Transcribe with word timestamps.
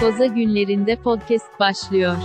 Koza 0.00 0.26
günlerinde 0.26 0.96
podcast 0.96 1.60
başlıyor. 1.60 2.16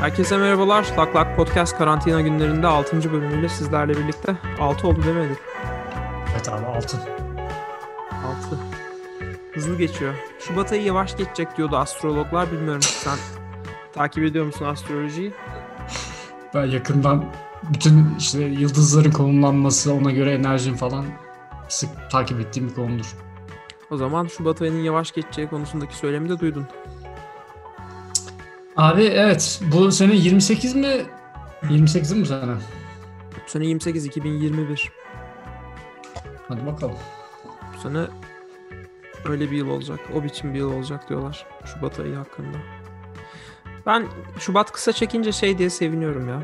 Herkese 0.00 0.36
merhabalar. 0.38 0.86
Lak 0.98 1.16
Lak 1.16 1.36
Podcast 1.36 1.78
karantina 1.78 2.20
günlerinde 2.20 2.66
6. 2.66 3.12
bölümüyle 3.12 3.48
sizlerle 3.48 3.92
birlikte. 3.96 4.36
6 4.60 4.88
oldu 4.88 5.00
demedik. 5.06 5.38
Evet 6.32 6.48
abi 6.48 6.66
altın. 6.66 7.00
6. 8.50 8.58
Hızlı 9.52 9.78
geçiyor. 9.78 10.14
Şubat 10.40 10.72
ayı 10.72 10.82
yavaş 10.82 11.16
geçecek 11.16 11.56
diyordu 11.56 11.76
astrologlar. 11.76 12.52
Bilmiyorum 12.52 12.82
sen 12.82 13.18
takip 13.92 14.24
ediyor 14.24 14.46
musun 14.46 14.64
astrolojiyi? 14.64 15.32
Ben 16.56 16.64
yakından 16.64 17.24
bütün 17.74 18.16
işte 18.18 18.40
yıldızların 18.40 19.10
konumlanması, 19.10 19.94
ona 19.94 20.10
göre 20.10 20.32
enerjim 20.32 20.76
falan 20.76 21.04
sık 21.68 22.10
takip 22.10 22.40
ettiğim 22.40 22.68
bir 22.68 22.74
konudur. 22.74 23.16
O 23.90 23.96
zaman 23.96 24.26
Şubat 24.26 24.62
ayının 24.62 24.82
yavaş 24.82 25.12
geçeceği 25.12 25.48
konusundaki 25.48 25.96
söylemi 25.96 26.28
de 26.28 26.38
duydun. 26.38 26.66
Abi 28.76 29.02
evet 29.02 29.60
bu 29.72 29.92
sene 29.92 30.14
28 30.14 30.74
mi? 30.74 31.06
28 31.70 32.12
mi 32.12 32.22
bu 32.22 32.26
sene? 32.26 32.54
Bu 33.46 33.50
sene 33.50 33.66
28 33.66 34.06
2021. 34.06 34.92
Hadi 36.48 36.66
bakalım. 36.66 36.96
Bu 37.76 37.80
sene 37.80 37.98
öyle 39.24 39.50
bir 39.50 39.56
yıl 39.56 39.68
olacak. 39.68 40.00
O 40.14 40.24
biçim 40.24 40.54
bir 40.54 40.58
yıl 40.58 40.72
olacak 40.72 41.08
diyorlar 41.08 41.46
Şubat 41.64 42.00
ayı 42.00 42.14
hakkında. 42.14 42.58
Ben 43.86 44.06
Şubat 44.38 44.72
kısa 44.72 44.92
çekince 44.92 45.32
şey 45.32 45.58
diye 45.58 45.70
seviniyorum 45.70 46.28
ya. 46.28 46.42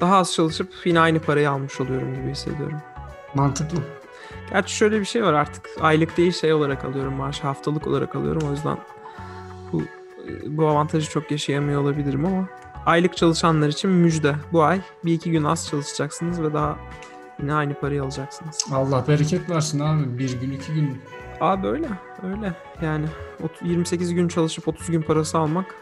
Daha 0.00 0.16
az 0.16 0.32
çalışıp 0.32 0.72
yine 0.84 1.00
aynı 1.00 1.18
parayı 1.18 1.50
almış 1.50 1.80
oluyorum 1.80 2.14
gibi 2.14 2.30
hissediyorum. 2.30 2.78
Mantıklı. 3.34 3.78
Gerçi 4.50 4.76
şöyle 4.76 5.00
bir 5.00 5.04
şey 5.04 5.22
var 5.22 5.32
artık 5.32 5.68
aylık 5.80 6.16
değil 6.16 6.32
şey 6.32 6.52
olarak 6.52 6.84
alıyorum 6.84 7.14
maaşı 7.14 7.42
haftalık 7.42 7.86
olarak 7.86 8.16
alıyorum 8.16 8.48
o 8.48 8.50
yüzden 8.50 8.78
bu 9.72 9.82
bu 10.46 10.68
avantajı 10.68 11.10
çok 11.10 11.30
yaşayamıyor 11.30 11.82
olabilirim 11.82 12.24
ama 12.24 12.48
aylık 12.86 13.16
çalışanlar 13.16 13.68
için 13.68 13.90
müjde. 13.90 14.34
Bu 14.52 14.62
ay 14.62 14.80
bir 15.04 15.12
iki 15.12 15.30
gün 15.30 15.44
az 15.44 15.68
çalışacaksınız 15.68 16.42
ve 16.42 16.52
daha 16.52 16.78
yine 17.40 17.54
aynı 17.54 17.74
parayı 17.74 18.02
alacaksınız. 18.02 18.66
Allah 18.72 19.04
bereket 19.08 19.50
versin 19.50 19.80
abi. 19.80 20.18
Bir 20.18 20.40
gün 20.40 20.50
iki 20.50 20.74
gün. 20.74 21.02
Abi 21.40 21.66
öyle 21.66 21.88
öyle 22.22 22.54
yani 22.82 23.06
ot- 23.42 23.62
28 23.62 24.14
gün 24.14 24.28
çalışıp 24.28 24.68
30 24.68 24.90
gün 24.90 25.02
parası 25.02 25.38
almak 25.38 25.74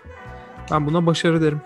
ben 0.71 0.87
buna 0.87 1.07
başarı 1.07 1.43
derim. 1.43 1.61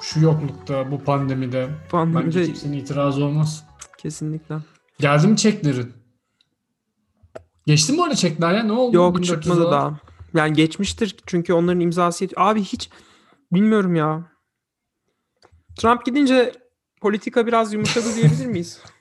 Şu 0.00 0.20
yoklukta, 0.20 0.90
bu 0.90 1.04
pandemide 1.04 1.68
Pandemide 1.90 2.26
bence 2.26 2.44
kimsenin 2.44 2.72
itirazı 2.76 3.24
olmaz. 3.24 3.64
kesinlikle. 3.98 4.54
Geldi 5.00 5.26
mi 5.26 5.36
çeklerin? 5.36 5.92
Geçti 7.66 7.92
mi 7.92 8.02
öyle 8.04 8.14
çekler 8.14 8.54
ya? 8.54 8.62
Ne 8.62 8.72
oldu? 8.72 8.96
Yok 8.96 9.16
1400 9.16 9.40
çıkmadı 9.42 9.60
dolar? 9.60 9.72
daha. 9.72 9.98
Yani 10.34 10.52
geçmiştir 10.52 11.16
çünkü 11.26 11.52
onların 11.52 11.80
imzası 11.80 12.24
yet- 12.24 12.32
Abi 12.36 12.62
hiç 12.62 12.90
bilmiyorum 13.52 13.94
ya. 13.94 14.24
Trump 15.78 16.04
gidince 16.06 16.52
politika 17.00 17.46
biraz 17.46 17.72
yumuşadı 17.72 18.14
diyebilir 18.14 18.46
miyiz? 18.46 18.80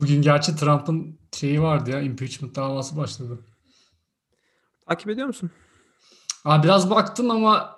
Bugün 0.00 0.22
gerçi 0.22 0.56
Trump'ın 0.56 1.18
şeyi 1.32 1.62
vardı 1.62 1.90
ya. 1.90 2.00
Impeachment 2.00 2.56
davası 2.56 2.96
başladı. 2.96 3.38
Takip 4.88 5.08
ediyor 5.08 5.26
musun? 5.26 5.50
Abi 6.44 6.64
biraz 6.64 6.90
baktım 6.90 7.30
ama 7.30 7.76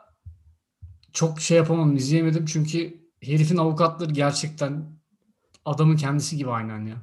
çok 1.13 1.41
şey 1.41 1.57
yapamam, 1.57 1.97
izleyemedim 1.97 2.47
çünkü 2.47 3.09
herifin 3.23 3.57
avukatları 3.57 4.11
gerçekten 4.11 4.99
adamın 5.65 5.97
kendisi 5.97 6.37
gibi 6.37 6.51
aynen 6.51 6.87
ya. 6.87 6.97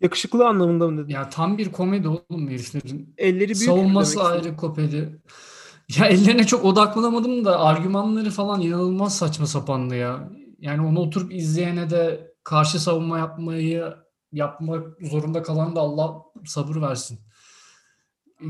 Yakışıklı 0.00 0.48
anlamında 0.48 0.88
mı 0.88 1.02
dedin? 1.02 1.12
Ya 1.12 1.28
tam 1.30 1.58
bir 1.58 1.72
komedi 1.72 2.08
oğlum 2.08 2.48
heriflerin. 2.48 3.14
Elleri 3.18 3.38
büyük 3.40 3.56
Savunması 3.56 4.22
ayrı 4.22 4.56
komedi. 4.56 5.22
Ya 5.98 6.06
ellerine 6.06 6.46
çok 6.46 6.64
odaklanamadım 6.64 7.44
da 7.44 7.60
argümanları 7.60 8.30
falan 8.30 8.60
inanılmaz 8.60 9.16
saçma 9.16 9.46
sapandı 9.46 9.94
ya. 9.96 10.28
Yani 10.58 10.86
onu 10.86 11.00
oturup 11.00 11.32
izleyene 11.32 11.90
de 11.90 12.32
karşı 12.44 12.80
savunma 12.80 13.18
yapmayı 13.18 13.94
yapmak 14.32 14.96
zorunda 15.00 15.42
kalan 15.42 15.76
da 15.76 15.80
Allah 15.80 16.22
sabır 16.44 16.80
versin. 16.80 17.20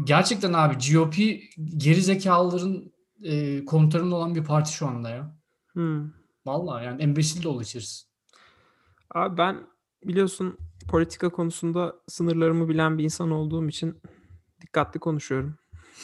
Gerçekten 0.05 0.53
abi 0.53 0.75
GOP 0.93 1.15
geri 1.77 2.03
zekalıların 2.03 2.93
e, 3.23 3.65
kontrolünde 3.65 4.15
olan 4.15 4.35
bir 4.35 4.45
parti 4.45 4.73
şu 4.73 4.87
anda 4.87 5.11
ya. 5.11 5.37
Hmm. 5.73 6.11
Vallahi 6.47 6.85
yani 6.85 7.03
embesil 7.03 7.43
dolu 7.43 7.63
içerisi. 7.63 8.07
Abi 9.15 9.39
ben 9.39 9.67
biliyorsun 10.05 10.59
politika 10.89 11.29
konusunda 11.29 11.97
sınırlarımı 12.09 12.69
bilen 12.69 12.99
bir 12.99 13.05
insan 13.05 13.31
olduğum 13.31 13.69
için 13.69 14.01
dikkatli 14.61 15.01
konuşuyorum. 15.01 15.59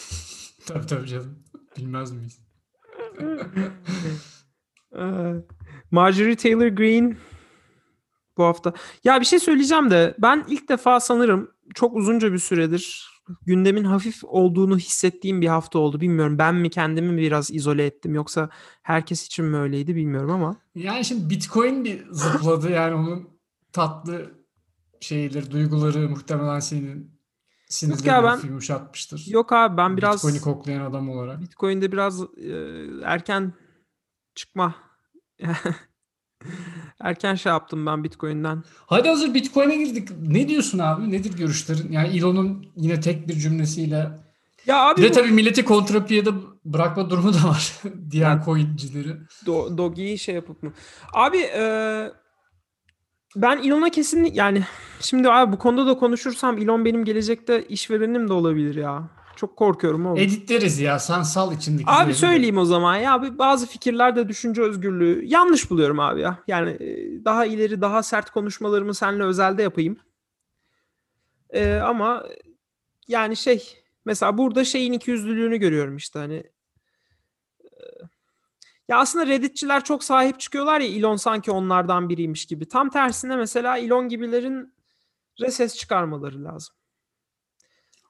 Tabii 0.66 0.86
tabii 0.86 1.06
canım. 1.06 1.38
Bilmez 1.76 2.12
miyiz? 2.12 2.40
Marjorie 5.90 6.36
Taylor 6.36 6.66
Greene 6.66 7.16
bu 8.38 8.44
hafta. 8.44 8.72
Ya 9.04 9.20
bir 9.20 9.24
şey 9.26 9.38
söyleyeceğim 9.38 9.90
de 9.90 10.14
ben 10.18 10.44
ilk 10.48 10.68
defa 10.68 11.00
sanırım 11.00 11.50
çok 11.74 11.96
uzunca 11.96 12.32
bir 12.32 12.38
süredir 12.38 13.14
gündemin 13.46 13.84
hafif 13.84 14.24
olduğunu 14.24 14.78
hissettiğim 14.78 15.40
bir 15.40 15.48
hafta 15.48 15.78
oldu. 15.78 16.00
Bilmiyorum 16.00 16.38
ben 16.38 16.54
mi 16.54 16.70
kendimi 16.70 17.16
biraz 17.16 17.50
izole 17.50 17.86
ettim 17.86 18.14
yoksa 18.14 18.48
herkes 18.82 19.26
için 19.26 19.44
mi 19.44 19.56
öyleydi 19.56 19.96
bilmiyorum 19.96 20.30
ama. 20.30 20.56
Yani 20.74 21.04
şimdi 21.04 21.30
Bitcoin 21.30 21.84
bir 21.84 22.04
zıpladı 22.10 22.70
yani 22.70 22.94
onun 22.94 23.28
tatlı 23.72 24.30
şeyleri, 25.00 25.50
duyguları 25.50 26.08
muhtemelen 26.08 26.60
senin 26.60 27.14
sinirlerini 27.68 28.24
ben- 28.24 28.48
yumuşatmıştır. 28.48 29.26
Yok 29.28 29.52
abi 29.52 29.76
ben 29.76 29.96
biraz 29.96 30.16
Bitcoin'i 30.16 30.40
koklayan 30.40 30.84
adam 30.84 31.08
olarak. 31.10 31.40
Bitcoin'de 31.40 31.92
biraz 31.92 32.22
e, 32.22 32.26
erken 33.04 33.52
çıkma 34.34 34.74
erken 37.00 37.34
şey 37.34 37.52
yaptım 37.52 37.86
ben 37.86 38.04
Bitcoin'den. 38.04 38.62
Hadi 38.86 39.08
hazır 39.08 39.34
Bitcoin'e 39.34 39.76
girdik. 39.76 40.08
Ne 40.26 40.48
diyorsun 40.48 40.78
abi? 40.78 41.10
Nedir 41.12 41.36
görüşlerin? 41.36 41.92
Yani 41.92 42.16
Elon'un 42.18 42.66
yine 42.76 43.00
tek 43.00 43.28
bir 43.28 43.34
cümlesiyle. 43.34 44.10
Ya 44.66 44.88
abi 44.88 45.00
Bir 45.02 45.06
de 45.06 45.10
bu 45.10 45.14
tabii 45.14 45.30
milleti 45.30 45.64
kontrapiyede 45.64 46.30
bırakma 46.64 47.10
durumu 47.10 47.34
da 47.34 47.48
var. 47.48 47.72
Diğer 48.10 48.30
Yani- 48.30 48.44
coin'cileri. 48.44 49.16
Do- 49.46 49.78
Doge'yi 49.78 50.18
şey 50.18 50.34
yapıp 50.34 50.62
mı? 50.62 50.72
Abi 51.12 51.38
e, 51.38 51.62
ben 53.36 53.58
Elon'a 53.58 53.90
kesin 53.90 54.24
yani 54.24 54.64
şimdi 55.00 55.30
abi 55.30 55.52
bu 55.52 55.58
konuda 55.58 55.86
da 55.86 55.98
konuşursam 55.98 56.58
Elon 56.58 56.84
benim 56.84 57.04
gelecekte 57.04 57.64
işverenim 57.68 58.28
de 58.28 58.32
olabilir 58.32 58.74
ya. 58.74 59.02
Çok 59.36 59.56
korkuyorum 59.56 60.06
oğlum. 60.06 60.16
Editleriz 60.16 60.80
ya. 60.80 60.98
Sen 60.98 61.22
sal 61.22 61.52
içindeki. 61.52 61.90
Abi 61.90 61.98
zehri 61.98 62.08
de. 62.08 62.14
söyleyeyim 62.14 62.58
o 62.58 62.64
zaman 62.64 62.96
ya 62.96 63.38
bazı 63.38 63.66
fikirlerde 63.66 64.28
düşünce 64.28 64.62
özgürlüğü 64.62 65.24
yanlış 65.24 65.70
buluyorum 65.70 66.00
abi 66.00 66.20
ya. 66.20 66.38
Yani 66.46 66.70
e, 66.70 67.24
daha 67.24 67.46
ileri 67.46 67.80
daha 67.80 68.02
sert 68.02 68.30
konuşmalarımı 68.30 68.94
seninle 68.94 69.22
özelde 69.22 69.62
yapayım. 69.62 69.96
E, 71.50 71.74
ama 71.74 72.24
yani 73.08 73.36
şey 73.36 73.78
mesela 74.04 74.38
burada 74.38 74.64
şeyin 74.64 74.92
ikiyüzlülüğünü 74.92 75.56
görüyorum 75.56 75.96
işte 75.96 76.18
hani 76.18 76.42
e, 77.64 77.70
ya 78.88 78.98
aslında 78.98 79.26
Redditçiler 79.26 79.84
çok 79.84 80.04
sahip 80.04 80.40
çıkıyorlar 80.40 80.80
ya 80.80 80.86
Elon 80.86 81.16
sanki 81.16 81.50
onlardan 81.50 82.08
biriymiş 82.08 82.46
gibi. 82.46 82.68
Tam 82.68 82.90
tersine 82.90 83.36
mesela 83.36 83.78
Elon 83.78 84.08
gibilerin 84.08 84.74
ses 85.48 85.76
çıkarmaları 85.76 86.44
lazım. 86.44 86.74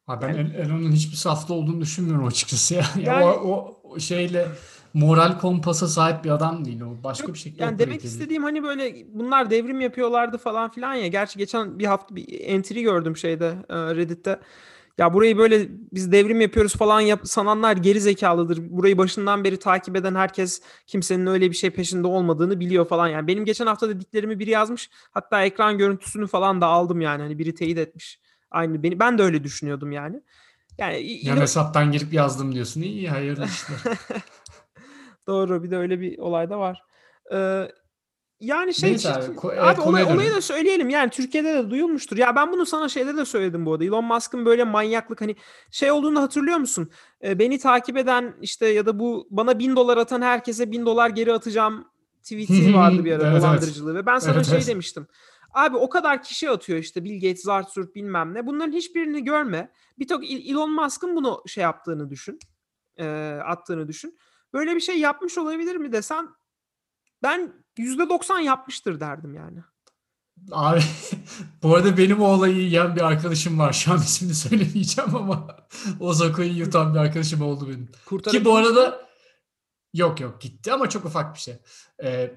Ha 0.07 0.23
ben 0.23 0.29
El- 0.29 0.55
Elon'un 0.55 0.93
hiçbir 0.93 1.17
safta 1.17 1.55
olduğunu 1.55 1.81
düşünmüyorum 1.81 2.27
açıkçası 2.27 2.75
ya. 2.75 2.85
Ya 3.03 3.13
Yani- 3.13 3.25
o, 3.25 3.29
o- 3.29 3.81
o 3.85 3.99
şeyle 4.01 4.49
moral 4.95 5.39
kompasa 5.39 5.89
sahip 5.89 6.25
bir 6.25 6.31
adam 6.31 6.65
değil 6.65 6.81
o. 6.81 7.03
Başka 7.05 7.35
bir 7.35 7.39
şekilde 7.39 7.63
Yani 7.65 7.79
demek 7.79 8.05
istediğim 8.05 8.43
hani 8.43 8.63
böyle 8.63 8.95
bunlar 9.09 9.51
devrim 9.51 9.81
yapıyorlardı 9.81 10.39
falan 10.39 10.71
filan 10.71 10.95
ya. 10.95 11.07
Gerçi 11.07 11.39
geçen 11.39 11.79
bir 11.79 11.85
hafta 11.87 12.17
bir 12.17 12.41
entry 12.41 12.83
gördüm 12.83 13.17
şeyde 13.17 13.55
e, 13.69 13.75
Reddit'te. 13.77 14.41
Ya 14.99 15.15
burayı 15.15 15.39
böyle 15.39 15.69
biz 15.93 16.13
devrim 16.13 16.41
yapıyoruz 16.41 16.73
falan 16.77 17.01
yap 17.01 17.21
sananlar 17.25 17.77
geri 17.77 18.01
zekalıdır. 18.01 18.59
Burayı 18.71 18.99
başından 18.99 19.45
beri 19.45 19.57
takip 19.57 19.97
eden 19.97 20.15
herkes 20.15 20.63
kimsenin 20.87 21.27
öyle 21.27 21.51
bir 21.51 21.57
şey 21.57 21.71
peşinde 21.71 22.07
olmadığını 22.07 22.61
biliyor 22.61 22.85
falan. 22.89 23.09
Yani 23.09 23.27
benim 23.27 23.45
geçen 23.45 23.67
hafta 23.67 23.89
dediklerimi 23.89 24.39
biri 24.39 24.51
yazmış. 24.51 24.91
Hatta 25.11 25.45
ekran 25.45 25.79
görüntüsünü 25.79 26.27
falan 26.27 26.61
da 26.61 26.67
aldım 26.67 27.01
yani. 27.01 27.23
Hani 27.23 27.39
biri 27.39 27.55
teyit 27.55 27.79
etmiş. 27.79 28.19
Aynı 28.51 28.83
beni 28.83 28.99
ben 29.01 29.19
de 29.19 29.23
öyle 29.23 29.45
düşünüyordum 29.45 29.93
yani. 29.93 30.23
Yani 30.79 31.19
Yan 31.27 31.37
hesaptan 31.37 31.93
girip 31.93 32.13
yazdım 32.13 32.55
diyorsun. 32.55 32.81
İyi 32.83 33.09
hayırlı 33.11 33.45
işler. 33.45 33.79
Doğru 35.27 35.63
bir 35.63 35.71
de 35.71 35.77
öyle 35.77 36.01
bir 36.01 36.19
olay 36.19 36.51
da 36.51 36.59
var. 36.59 36.83
Ee, 37.33 37.69
Yani 38.41 38.75
şey 38.75 38.91
Neyse 38.91 39.15
abi, 39.15 39.25
ko- 39.25 39.59
abi, 39.61 39.67
evet, 39.67 39.77
konuya 39.79 40.05
olay- 40.07 40.15
olayı 40.15 40.33
da 40.35 40.41
söyleyelim 40.41 40.89
yani 40.89 41.11
Türkiye'de 41.11 41.55
de 41.55 41.71
duyulmuştur. 41.71 42.17
Ya 42.17 42.37
ben 42.37 42.53
bunu 42.53 42.67
sana 42.67 42.89
şeyde 42.89 43.17
de 43.17 43.25
söyledim 43.25 43.67
bu 43.67 43.73
arada. 43.73 43.85
Elon 43.85 44.05
Musk'ın 44.05 44.47
böyle 44.47 44.65
manyaklık 44.65 45.21
hani 45.21 45.37
şey 45.71 45.91
olduğunu 45.91 46.23
hatırlıyor 46.23 46.59
musun? 46.59 46.91
Ee, 47.25 47.39
beni 47.39 47.59
takip 47.59 47.97
eden 47.97 48.35
işte 48.41 48.67
ya 48.67 48.87
da 48.87 48.99
bu 48.99 49.27
bana 49.31 49.59
bin 49.59 49.77
dolar 49.77 49.97
atan 49.97 50.23
herkese 50.23 50.73
bin 50.73 50.87
dolar 50.87 51.11
geri 51.11 51.33
atacağım 51.33 51.89
tweet'i 52.23 52.75
vardı 52.75 53.05
bir 53.05 53.13
ara 53.13 53.23
Evet, 53.23 53.33
evet. 53.33 53.43
dolandırıcılığı 53.43 53.95
ve 53.95 54.07
ben 54.07 54.19
sana 54.19 54.35
Evet, 54.35 54.47
şey 54.47 54.57
evet. 54.57 54.67
demiştim. 54.69 55.07
Abi 55.55 55.77
o 55.77 55.89
kadar 55.89 56.23
kişi 56.23 56.51
atıyor 56.51 56.79
işte 56.79 57.05
Bill 57.05 57.15
Gates, 57.15 57.49
Arthur 57.49 57.95
bilmem 57.95 58.35
ne. 58.35 58.47
Bunların 58.47 58.73
hiçbirini 58.73 59.25
görme. 59.25 59.73
Bir 59.99 60.09
Il- 60.23 60.51
Elon 60.51 60.73
Musk'ın 60.73 61.17
bunu 61.17 61.43
şey 61.47 61.63
yaptığını 61.63 62.11
düşün. 62.11 62.39
e, 62.97 63.07
attığını 63.45 63.89
düşün. 63.89 64.19
Böyle 64.53 64.75
bir 64.75 64.81
şey 64.81 64.99
yapmış 64.99 65.39
olabilir 65.39 65.77
mi 65.77 65.93
desen 65.93 66.29
ben 67.23 67.53
%90 67.79 68.41
yapmıştır 68.41 69.01
derdim 69.01 69.35
yani. 69.35 69.59
Abi 70.53 70.81
bu 71.63 71.75
arada 71.75 71.97
benim 71.97 72.21
o 72.23 72.27
olayı 72.27 72.57
yiyen 72.57 72.97
bir 72.97 73.01
arkadaşım 73.01 73.59
var. 73.59 73.73
Şu 73.73 73.93
an 73.93 73.99
ismini 73.99 74.35
söylemeyeceğim 74.35 75.17
ama 75.17 75.47
o 76.01 76.13
Zako'yu 76.13 76.53
yutan 76.59 76.95
bir 76.95 76.99
arkadaşım 76.99 77.43
oldu 77.43 77.69
benim. 77.69 77.89
Ki 78.33 78.45
bu 78.45 78.57
arada 78.57 79.09
yok 79.95 80.21
yok 80.21 80.41
gitti 80.41 80.73
ama 80.73 80.89
çok 80.89 81.05
ufak 81.05 81.35
bir 81.35 81.41
şey. 81.41 81.57
Ee, 82.03 82.35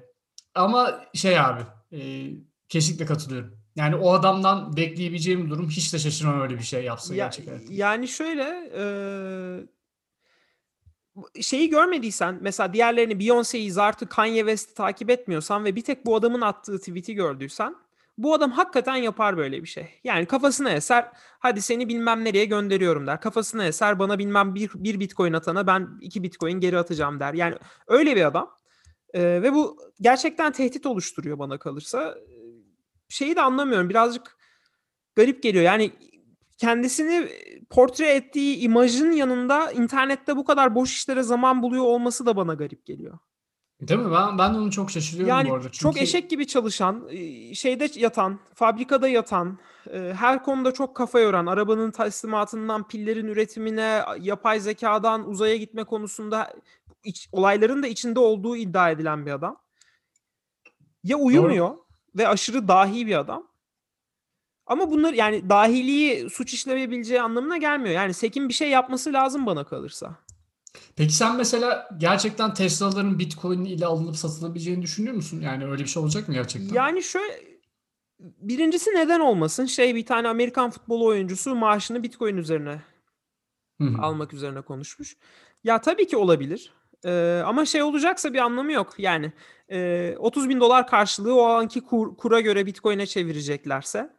ama 0.54 1.00
şey 1.14 1.40
abi 1.40 1.62
e, 1.92 2.00
kesinlikle 2.68 3.06
katılıyorum. 3.06 3.58
Yani 3.76 3.96
o 3.96 4.12
adamdan 4.12 4.76
bekleyebileceğim 4.76 5.50
durum 5.50 5.68
hiç 5.68 5.94
de 5.94 5.98
şaşırmam 5.98 6.40
öyle 6.40 6.58
bir 6.58 6.62
şey 6.64 6.84
yapsa 6.84 7.14
Ya- 7.14 7.24
gerçekten. 7.24 7.60
yani 7.70 8.08
şöyle 8.08 8.70
e, 8.76 8.82
şeyi 11.42 11.70
görmediysen 11.70 12.38
mesela 12.40 12.72
diğerlerini 12.72 13.12
Beyoncé'yi, 13.14 13.70
Zart'ı, 13.70 14.06
Kanye 14.08 14.38
West'i 14.40 14.74
takip 14.74 15.10
etmiyorsan 15.10 15.64
ve 15.64 15.76
bir 15.76 15.82
tek 15.84 16.06
bu 16.06 16.16
adamın 16.16 16.40
attığı 16.40 16.78
tweet'i 16.78 17.14
gördüysen 17.14 17.74
bu 18.18 18.34
adam 18.34 18.50
hakikaten 18.50 18.96
yapar 18.96 19.36
böyle 19.36 19.62
bir 19.62 19.68
şey. 19.68 19.88
Yani 20.04 20.26
kafasına 20.26 20.70
eser 20.70 21.08
hadi 21.38 21.62
seni 21.62 21.88
bilmem 21.88 22.24
nereye 22.24 22.44
gönderiyorum 22.44 23.06
der. 23.06 23.20
Kafasına 23.20 23.64
eser 23.64 23.98
bana 23.98 24.18
bilmem 24.18 24.54
bir, 24.54 24.70
bir 24.74 25.00
bitcoin 25.00 25.32
atana 25.32 25.66
ben 25.66 25.88
iki 26.00 26.22
bitcoin 26.22 26.60
geri 26.60 26.78
atacağım 26.78 27.20
der. 27.20 27.34
Yani 27.34 27.54
öyle 27.86 28.16
bir 28.16 28.24
adam. 28.26 28.50
E, 29.14 29.22
ve 29.22 29.54
bu 29.54 29.78
gerçekten 30.00 30.52
tehdit 30.52 30.86
oluşturuyor 30.86 31.38
bana 31.38 31.58
kalırsa. 31.58 32.18
Şeyi 33.08 33.36
de 33.36 33.40
anlamıyorum 33.42 33.88
birazcık 33.88 34.36
garip 35.16 35.42
geliyor. 35.42 35.64
Yani 35.64 35.90
kendisini 36.58 37.28
portre 37.70 38.08
ettiği 38.14 38.56
imajın 38.56 39.10
yanında 39.12 39.72
internette 39.72 40.36
bu 40.36 40.44
kadar 40.44 40.74
boş 40.74 40.92
işlere 40.92 41.22
zaman 41.22 41.62
buluyor 41.62 41.84
olması 41.84 42.26
da 42.26 42.36
bana 42.36 42.54
garip 42.54 42.86
geliyor. 42.86 43.18
Değil 43.80 44.00
mi? 44.00 44.10
Ben, 44.12 44.38
ben 44.38 44.54
de 44.54 44.58
onu 44.58 44.70
çok 44.70 44.90
şaşırıyorum 44.90 45.28
Yani 45.28 45.50
bu 45.50 45.54
arada. 45.54 45.68
çok 45.72 45.92
Çünkü- 45.94 46.00
eşek 46.04 46.30
gibi 46.30 46.46
çalışan, 46.46 47.08
e, 47.10 47.54
şeyde 47.54 47.88
yatan, 48.00 48.38
fabrikada 48.54 49.08
yatan, 49.08 49.58
e, 49.92 50.12
her 50.16 50.42
konuda 50.42 50.72
çok 50.72 50.96
kafa 50.96 51.20
yoran, 51.20 51.46
arabanın 51.46 51.90
teslimatından 51.90 52.88
pillerin 52.88 53.26
üretimine, 53.26 54.02
yapay 54.20 54.60
zekadan 54.60 55.28
uzaya 55.28 55.56
gitme 55.56 55.84
konusunda 55.84 56.52
iç- 57.04 57.28
olayların 57.32 57.82
da 57.82 57.86
içinde 57.86 58.20
olduğu 58.20 58.56
iddia 58.56 58.90
edilen 58.90 59.26
bir 59.26 59.30
adam. 59.32 59.56
Ya 61.04 61.16
uyumuyor 61.16 61.76
ve 62.16 62.28
aşırı 62.28 62.68
dahi 62.68 63.06
bir 63.06 63.18
adam. 63.18 63.46
Ama 64.66 64.90
bunlar 64.90 65.12
yani 65.12 65.48
dahiliği 65.48 66.30
suç 66.30 66.54
işlemebileceği 66.54 67.22
anlamına 67.22 67.56
gelmiyor. 67.56 67.94
Yani 67.94 68.14
Sekin 68.14 68.48
bir 68.48 68.54
şey 68.54 68.70
yapması 68.70 69.12
lazım 69.12 69.46
bana 69.46 69.64
kalırsa. 69.64 70.16
Peki 70.96 71.14
sen 71.14 71.36
mesela 71.36 71.88
gerçekten 71.98 72.54
Tesla'ların 72.54 73.18
Bitcoin 73.18 73.64
ile 73.64 73.86
alınıp 73.86 74.16
satılabileceğini 74.16 74.82
düşünüyor 74.82 75.14
musun? 75.14 75.40
Yani 75.40 75.66
öyle 75.66 75.82
bir 75.82 75.88
şey 75.88 76.02
olacak 76.02 76.28
mı 76.28 76.34
gerçekten? 76.34 76.74
Yani 76.74 77.02
şöyle 77.02 77.58
birincisi 78.18 78.90
neden 78.90 79.20
olmasın? 79.20 79.66
Şey 79.66 79.94
bir 79.94 80.06
tane 80.06 80.28
Amerikan 80.28 80.70
futbol 80.70 81.00
oyuncusu 81.00 81.54
maaşını 81.54 82.02
Bitcoin 82.02 82.36
üzerine 82.36 82.82
Hı 83.80 83.84
hı. 83.84 84.02
almak 84.02 84.34
üzerine 84.34 84.60
konuşmuş. 84.60 85.16
Ya 85.64 85.80
tabii 85.80 86.06
ki 86.06 86.16
olabilir. 86.16 86.72
Ee, 87.04 87.42
ama 87.46 87.66
şey 87.66 87.82
olacaksa 87.82 88.32
bir 88.32 88.38
anlamı 88.38 88.72
yok. 88.72 88.94
Yani 88.98 89.32
e, 89.70 90.14
30 90.18 90.48
bin 90.48 90.60
dolar 90.60 90.86
karşılığı 90.86 91.40
o 91.40 91.44
anki 91.44 91.80
kur- 91.80 92.16
kura 92.16 92.40
göre 92.40 92.66
Bitcoin'e 92.66 93.06
çevireceklerse 93.06 94.10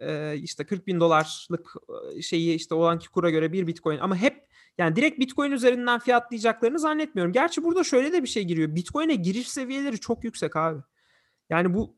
e, 0.00 0.36
işte 0.36 0.64
40 0.64 0.86
bin 0.86 1.00
dolarlık 1.00 1.74
şeyi 2.22 2.54
işte 2.54 2.74
o 2.74 2.84
anki 2.84 3.08
kura 3.08 3.30
göre 3.30 3.52
bir 3.52 3.66
Bitcoin 3.66 3.98
ama 3.98 4.16
hep 4.16 4.50
yani 4.78 4.96
direkt 4.96 5.18
Bitcoin 5.18 5.52
üzerinden 5.52 5.98
fiyatlayacaklarını 5.98 6.78
zannetmiyorum. 6.78 7.32
Gerçi 7.32 7.64
burada 7.64 7.84
şöyle 7.84 8.12
de 8.12 8.22
bir 8.22 8.28
şey 8.28 8.44
giriyor. 8.44 8.74
Bitcoin'e 8.74 9.14
giriş 9.14 9.48
seviyeleri 9.50 10.00
çok 10.00 10.24
yüksek 10.24 10.56
abi. 10.56 10.80
Yani 11.50 11.74
bu 11.74 11.96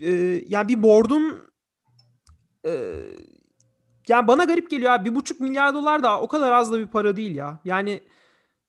e, 0.00 0.10
yani 0.48 0.68
bir 0.68 0.82
board'un 0.82 1.50
e, 2.66 3.02
yani 4.08 4.26
bana 4.26 4.44
garip 4.44 4.70
geliyor 4.70 4.92
abi. 4.92 5.10
Bir 5.10 5.14
buçuk 5.14 5.40
milyar 5.40 5.74
dolar 5.74 6.02
da 6.02 6.20
o 6.20 6.28
kadar 6.28 6.52
az 6.52 6.72
da 6.72 6.78
bir 6.78 6.86
para 6.86 7.16
değil 7.16 7.36
ya. 7.36 7.60
Yani 7.64 8.02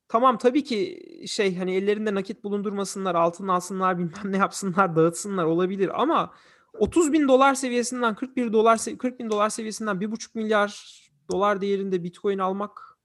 tamam 0.10 0.38
tabii 0.38 0.64
ki 0.64 1.00
şey 1.28 1.58
hani 1.58 1.76
ellerinde 1.76 2.16
nakit 2.16 2.44
bulundurmasınlar, 2.44 3.16
altın 3.16 3.48
alsınlar, 3.48 3.98
bilmem 3.98 4.32
ne 4.32 4.38
yapsınlar, 4.38 4.96
dağıtsınlar 4.96 5.46
olabilir 5.46 6.02
ama 6.02 6.34
30 6.80 7.14
bin 7.14 7.28
dolar 7.28 7.54
seviyesinden 7.54 8.16
41 8.16 8.54
dolar 8.54 8.76
se- 8.76 8.98
40 8.98 9.20
bin 9.20 9.30
dolar 9.30 9.50
seviyesinden 9.50 10.02
bir 10.02 10.12
buçuk 10.12 10.36
milyar 10.36 11.00
dolar 11.32 11.62
değerinde 11.62 12.04
bitcoin 12.04 12.40
almak 12.40 12.98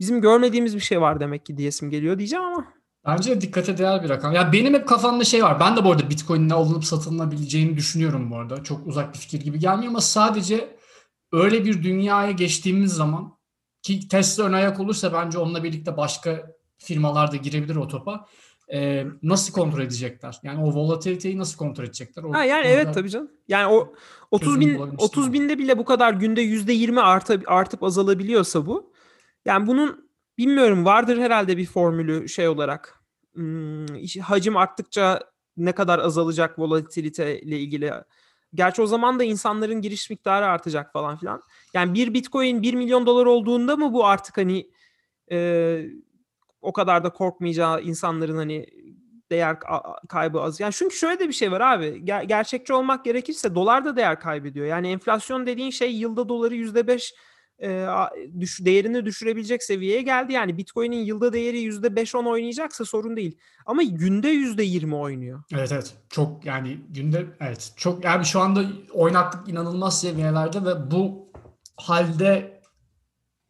bizim 0.00 0.20
görmediğimiz 0.20 0.74
bir 0.74 0.80
şey 0.80 1.00
var 1.00 1.20
demek 1.20 1.46
ki 1.46 1.56
diyesim 1.58 1.90
geliyor 1.90 2.18
diyeceğim 2.18 2.44
ama 2.44 2.66
Bence 3.06 3.40
dikkate 3.40 3.78
değer 3.78 4.04
bir 4.04 4.08
rakam. 4.08 4.32
Ya 4.32 4.52
benim 4.52 4.74
hep 4.74 4.88
kafamda 4.88 5.24
şey 5.24 5.42
var. 5.42 5.60
Ben 5.60 5.76
de 5.76 5.84
bu 5.84 5.92
arada 5.92 6.10
Bitcoin'in 6.10 6.50
alınıp 6.50 6.84
satılabileceğini 6.84 7.76
düşünüyorum 7.76 8.30
bu 8.30 8.36
arada. 8.36 8.62
Çok 8.62 8.86
uzak 8.86 9.14
bir 9.14 9.18
fikir 9.18 9.40
gibi 9.40 9.58
gelmiyor 9.58 9.90
ama 9.90 10.00
sadece 10.00 10.76
öyle 11.32 11.64
bir 11.64 11.82
dünyaya 11.82 12.30
geçtiğimiz 12.30 12.92
zaman 12.92 13.36
ki 13.82 14.08
Tesla 14.08 14.44
ön 14.44 14.52
ayak 14.52 14.80
olursa 14.80 15.12
bence 15.12 15.38
onunla 15.38 15.64
birlikte 15.64 15.96
başka 15.96 16.52
firmalar 16.78 17.32
da 17.32 17.36
girebilir 17.36 17.76
o 17.76 17.88
topa. 17.88 18.26
Ee, 18.72 19.06
nasıl 19.22 19.52
kontrol 19.52 19.80
edecekler? 19.80 20.40
Yani 20.42 20.64
o 20.64 20.74
volatiliteyi 20.74 21.38
nasıl 21.38 21.58
kontrol 21.58 21.84
edecekler? 21.84 22.22
O 22.22 22.32
Ha 22.32 22.44
yani 22.44 22.66
evet 22.66 22.94
tabii 22.94 23.10
canım. 23.10 23.30
Yani 23.48 23.66
o 23.66 23.94
30 24.30 24.46
çözüm 24.46 24.60
bin 24.60 24.74
bulabilmiştim 24.78 25.04
30 25.04 25.26
ben. 25.26 25.32
binde 25.32 25.58
bile 25.58 25.78
bu 25.78 25.84
kadar 25.84 26.12
günde 26.14 26.40
yüzde 26.40 26.72
20 26.72 27.00
artıp 27.00 27.50
artıp 27.50 27.82
azalabiliyorsa 27.82 28.66
bu. 28.66 28.92
Yani 29.44 29.66
bunun 29.66 30.10
bilmiyorum 30.38 30.84
vardır 30.84 31.18
herhalde 31.18 31.56
bir 31.56 31.66
formülü 31.66 32.28
şey 32.28 32.48
olarak. 32.48 33.02
Hmm, 33.34 33.86
hacim 34.20 34.56
arttıkça 34.56 35.20
ne 35.56 35.72
kadar 35.72 35.98
azalacak 35.98 36.58
volatilite 36.58 37.40
ile 37.40 37.58
ilgili. 37.58 37.92
Gerçi 38.54 38.82
o 38.82 38.86
zaman 38.86 39.18
da 39.18 39.24
insanların 39.24 39.80
giriş 39.80 40.10
miktarı 40.10 40.46
artacak 40.46 40.92
falan 40.92 41.16
filan. 41.16 41.42
Yani 41.74 41.94
bir 41.94 42.14
bitcoin 42.14 42.62
1 42.62 42.74
milyon 42.74 43.06
dolar 43.06 43.26
olduğunda 43.26 43.76
mı 43.76 43.92
bu 43.92 44.06
artık 44.06 44.36
hani 44.36 44.70
e, 45.32 45.86
o 46.62 46.72
kadar 46.72 47.04
da 47.04 47.10
korkmayacağı 47.10 47.82
insanların 47.82 48.36
hani 48.36 48.66
değer 49.30 49.54
ka- 49.54 50.06
kaybı 50.08 50.40
az. 50.40 50.60
Yani 50.60 50.72
çünkü 50.72 50.96
şöyle 50.96 51.20
de 51.20 51.28
bir 51.28 51.32
şey 51.32 51.52
var 51.52 51.60
abi. 51.60 51.84
Ger- 51.84 52.24
gerçekçi 52.24 52.72
olmak 52.72 53.04
gerekirse 53.04 53.54
dolar 53.54 53.84
da 53.84 53.96
değer 53.96 54.20
kaybediyor. 54.20 54.66
Yani 54.66 54.88
enflasyon 54.88 55.46
dediğin 55.46 55.70
şey 55.70 55.94
yılda 55.94 56.28
doları 56.28 56.54
yüzde 56.54 56.86
beş 56.86 57.14
e, 57.62 57.86
düş, 58.40 58.64
değerini 58.64 59.04
düşürebilecek 59.04 59.62
seviyeye 59.62 60.02
geldi. 60.02 60.32
Yani 60.32 60.58
Bitcoin'in 60.58 61.04
yılda 61.04 61.32
değeri 61.32 61.60
yüzde 61.60 61.96
beş 61.96 62.14
on 62.14 62.24
oynayacaksa 62.24 62.84
sorun 62.84 63.16
değil. 63.16 63.38
Ama 63.66 63.82
günde 63.82 64.28
yüzde 64.28 64.62
yirmi 64.62 64.94
oynuyor. 64.94 65.42
Evet 65.54 65.72
evet. 65.72 65.94
Çok 66.08 66.44
yani 66.44 66.78
günde 66.88 67.26
evet. 67.40 67.72
Çok 67.76 68.04
yani 68.04 68.24
şu 68.24 68.40
anda 68.40 68.64
oynaklık 68.92 69.48
inanılmaz 69.48 70.00
seviyelerde 70.00 70.64
ve 70.64 70.90
bu 70.90 71.32
halde 71.76 72.62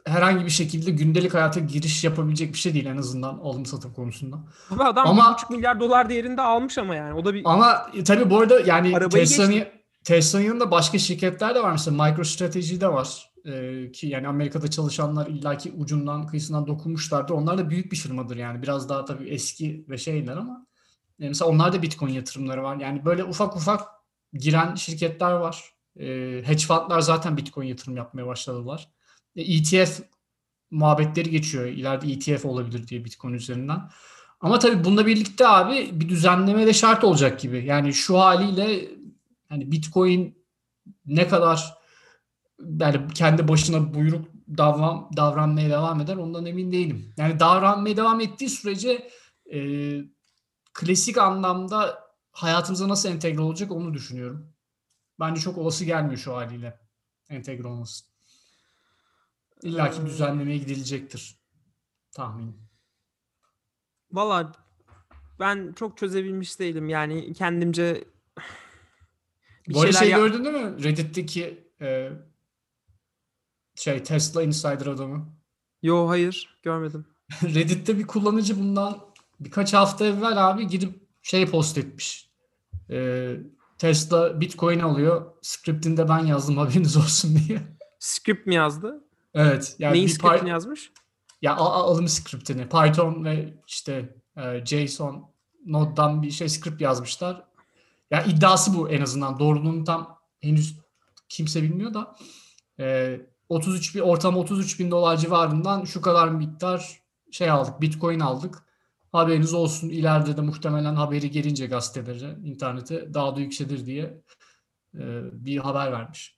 herhangi 0.07 0.45
bir 0.45 0.51
şekilde 0.51 0.91
gündelik 0.91 1.35
hayata 1.35 1.61
giriş 1.61 2.05
yapabilecek 2.05 2.53
bir 2.53 2.59
şey 2.59 2.75
değil 2.75 2.87
en 2.87 2.97
azından 2.97 3.35
alım 3.35 3.67
satım 3.67 3.93
konusunda. 3.93 4.37
Ama 4.71 4.85
adam 4.85 5.07
Ama- 5.07 5.29
bir 5.29 5.35
buçuk 5.35 5.51
milyar 5.51 5.81
dolar 5.81 6.09
değerinde 6.09 6.43
almış 6.43 6.79
ama 6.79 6.95
yani. 6.95 7.15
O 7.15 7.25
da 7.25 7.35
bir 7.35 7.43
Ama 7.45 7.91
e, 7.95 8.05
tabii 8.05 8.31
bu 8.31 8.39
arada 8.39 8.61
yani 8.61 9.09
Tesla'nın 9.11 9.65
Tesla'nın 10.05 10.45
yanında 10.45 10.71
başka 10.71 10.99
şirketler 10.99 11.55
de 11.55 11.63
var. 11.63 11.73
Mesela 11.73 12.05
MicroStrategy 12.05 12.81
de 12.81 12.89
var. 12.89 13.32
Ee, 13.47 13.93
ki 13.93 14.07
yani 14.07 14.29
Amerika'da 14.29 14.71
çalışanlar 14.71 15.27
illaki 15.27 15.73
ucundan 15.73 16.27
kıyısından 16.27 16.67
dokunmuşlardır. 16.67 17.35
Onlar 17.35 17.59
da 17.59 17.71
büyük 17.71 17.93
bir 17.93 17.97
firmadır 17.97 18.37
yani. 18.37 18.63
Biraz 18.63 18.89
daha 18.89 19.05
tabii 19.05 19.29
eski 19.29 19.85
ve 19.89 19.99
şeyler 19.99 20.37
ama 20.37 20.67
e, 21.21 21.29
mesela 21.29 21.51
onlar 21.51 21.73
da 21.73 21.83
Bitcoin 21.83 22.13
yatırımları 22.13 22.63
var. 22.63 22.77
Yani 22.77 23.05
böyle 23.05 23.25
ufak 23.25 23.57
ufak 23.57 23.89
giren 24.33 24.75
şirketler 24.75 25.33
var. 25.33 25.73
E, 25.97 26.07
hedge 26.45 26.67
fundlar 26.67 27.01
zaten 27.01 27.37
Bitcoin 27.37 27.67
yatırım 27.67 27.97
yapmaya 27.97 28.27
başladılar. 28.27 28.89
E, 29.37 29.43
ETF 29.43 30.01
muhabbetleri 30.71 31.31
geçiyor. 31.31 31.65
İleride 31.65 32.13
ETF 32.13 32.45
olabilir 32.45 32.89
diye 32.89 33.05
Bitcoin 33.05 33.33
üzerinden. 33.35 33.91
Ama 34.41 34.59
tabii 34.59 34.85
bununla 34.85 35.07
birlikte 35.07 35.49
abi 35.49 35.91
bir 35.93 36.09
düzenleme 36.09 36.67
de 36.67 36.73
şart 36.73 37.05
olacak 37.05 37.41
gibi. 37.41 37.65
Yani 37.65 37.95
şu 37.95 38.19
haliyle 38.19 38.89
hani 39.49 39.73
Bitcoin 39.73 40.35
ne 41.07 41.29
kadar 41.29 41.82
yani 42.81 43.09
kendi 43.15 43.49
başına 43.49 43.95
buyruk 43.95 44.29
davran, 44.59 45.11
davranmaya 45.17 45.71
devam 45.71 46.01
eder 46.01 46.17
ondan 46.17 46.47
emin 46.47 46.73
değilim. 46.73 47.15
Yani 47.17 47.41
davranmaya 47.41 47.97
devam 47.97 48.21
ettiği 48.21 48.49
sürece 48.49 49.11
e, 49.53 49.59
klasik 50.75 51.19
anlamda 51.19 51.99
hayatımıza 52.33 52.89
nasıl 52.89 53.09
entegre 53.09 53.41
olacak 53.41 53.71
onu 53.71 53.95
düşünüyorum. 53.95 54.53
Bence 55.21 55.41
çok 55.41 55.59
olası 55.59 55.85
gelmiyor 55.85 56.17
şu 56.17 56.37
haliyle 56.37 56.81
entegre 57.29 57.69
olması. 57.69 58.05
İlla 59.63 59.91
ki 59.91 60.03
Ee, 60.03 60.07
düzenlemeye 60.07 60.59
gidilecektir 60.59 61.37
tahminim. 62.13 62.69
Valla 64.13 64.53
ben 65.41 65.73
çok 65.73 65.99
çözebilmiş 65.99 66.59
değilim. 66.61 66.89
Yani 66.89 67.33
kendimce 67.33 68.05
bir 69.69 69.75
şeyler 69.75 69.93
şey 69.93 70.09
yap- 70.11 70.21
gördün 70.21 70.45
değil 70.45 70.57
mi? 70.65 70.85
Reddit'teki 70.85 71.69
e, 71.81 72.13
şey 73.75 74.03
Tesla 74.03 74.43
Insider 74.43 74.87
adamı. 74.87 75.35
Yo 75.83 76.09
hayır 76.09 76.59
görmedim. 76.63 77.07
Reddit'te 77.43 77.99
bir 77.99 78.07
kullanıcı 78.07 78.61
bundan 78.61 78.99
birkaç 79.41 79.73
hafta 79.75 80.07
evvel 80.07 80.51
abi 80.51 80.67
gidip 80.67 81.03
şey 81.23 81.47
post 81.47 81.79
etmiş. 81.79 82.31
Ee, 82.91 83.37
Tesla 83.79 84.41
Bitcoin 84.41 84.81
alıyor. 84.81 85.33
Script'inde 85.43 86.09
ben 86.09 86.19
yazdım 86.19 86.57
haberiniz 86.59 86.97
olsun 86.97 87.39
diye. 87.49 87.63
Script 87.99 88.47
mi 88.47 88.55
yazdı? 88.55 89.05
Evet. 89.35 89.77
Yani 89.79 89.95
Neyin 89.95 90.07
bir 90.07 90.13
scriptini 90.13 90.51
yazmış? 90.51 90.93
ya 91.43 91.57
alım 91.57 92.09
script'ini 92.09 92.69
Python 92.69 93.25
ve 93.25 93.55
işte 93.67 94.15
e, 94.37 94.67
JSON 94.67 95.33
Node'dan 95.67 96.23
bir 96.23 96.31
şey 96.31 96.49
script 96.49 96.81
yazmışlar. 96.81 97.45
Ya 98.11 98.25
iddiası 98.25 98.75
bu 98.75 98.91
en 98.91 99.03
azından. 99.03 99.39
Doğruluğunu 99.39 99.85
tam 99.85 100.19
henüz 100.41 100.79
kimse 101.29 101.63
bilmiyor 101.63 101.95
da. 101.95 102.17
E, 102.81 103.21
33 103.53 103.95
bin, 103.95 104.01
ortam 104.01 104.37
33 104.37 104.81
bin 104.81 104.91
dolar 104.91 105.17
civarından 105.17 105.85
şu 105.85 106.01
kadar 106.03 106.29
miktar 106.29 107.03
şey 107.31 107.51
aldık. 107.51 107.81
Bitcoin 107.81 108.21
aldık. 108.21 108.59
Haberiniz 109.13 109.55
olsun. 109.55 109.89
İleride 109.89 110.37
de 110.37 110.41
muhtemelen 110.41 110.95
haberi 110.95 111.31
gelince 111.31 111.67
gazetelere, 111.67 112.37
internete 112.45 113.15
daha 113.15 113.37
da 113.37 113.41
yükselir 113.41 113.87
diye 113.87 114.03
e, 114.95 115.01
bir 115.33 115.59
haber 115.59 115.93
vermiş. 115.93 116.37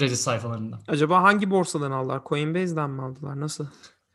Reddit 0.00 0.18
sayfalarında. 0.18 0.78
Acaba 0.88 1.22
hangi 1.22 1.50
borsadan 1.50 1.90
aldılar? 1.90 2.20
Coinbase'den 2.26 2.90
mi 2.90 3.02
aldılar? 3.02 3.40
Nasıl? 3.40 3.66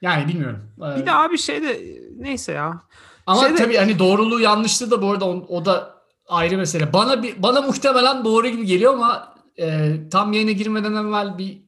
Yani 0.02 0.28
bilmiyorum. 0.28 0.72
E, 0.78 0.82
Bir 1.02 1.06
de 1.06 1.12
abi 1.12 1.38
şey 1.38 1.64
de 1.64 2.00
neyse 2.18 2.52
ya. 2.52 2.82
Ama 3.26 3.42
Şeyde- 3.42 3.56
tabii 3.56 3.78
hani 3.78 4.00
doğruluğu 4.00 4.40
yanlışlığı 4.40 4.92
da 4.92 5.02
bu 5.02 5.12
arada 5.12 5.26
o, 5.26 5.32
o 5.48 5.66
da 5.66 6.04
ayrı 6.28 6.58
mesele. 6.58 6.94
Bana 6.94 7.24
bir 7.24 7.44
bana 7.44 7.62
muhtemelen 7.62 8.26
doğru 8.26 8.48
gibi 8.48 8.66
geliyor 8.66 8.94
ama 8.94 9.33
e, 9.60 9.96
tam 10.12 10.34
yayına 10.34 10.52
girmeden 10.52 10.94
evvel 10.94 11.38
bir 11.38 11.64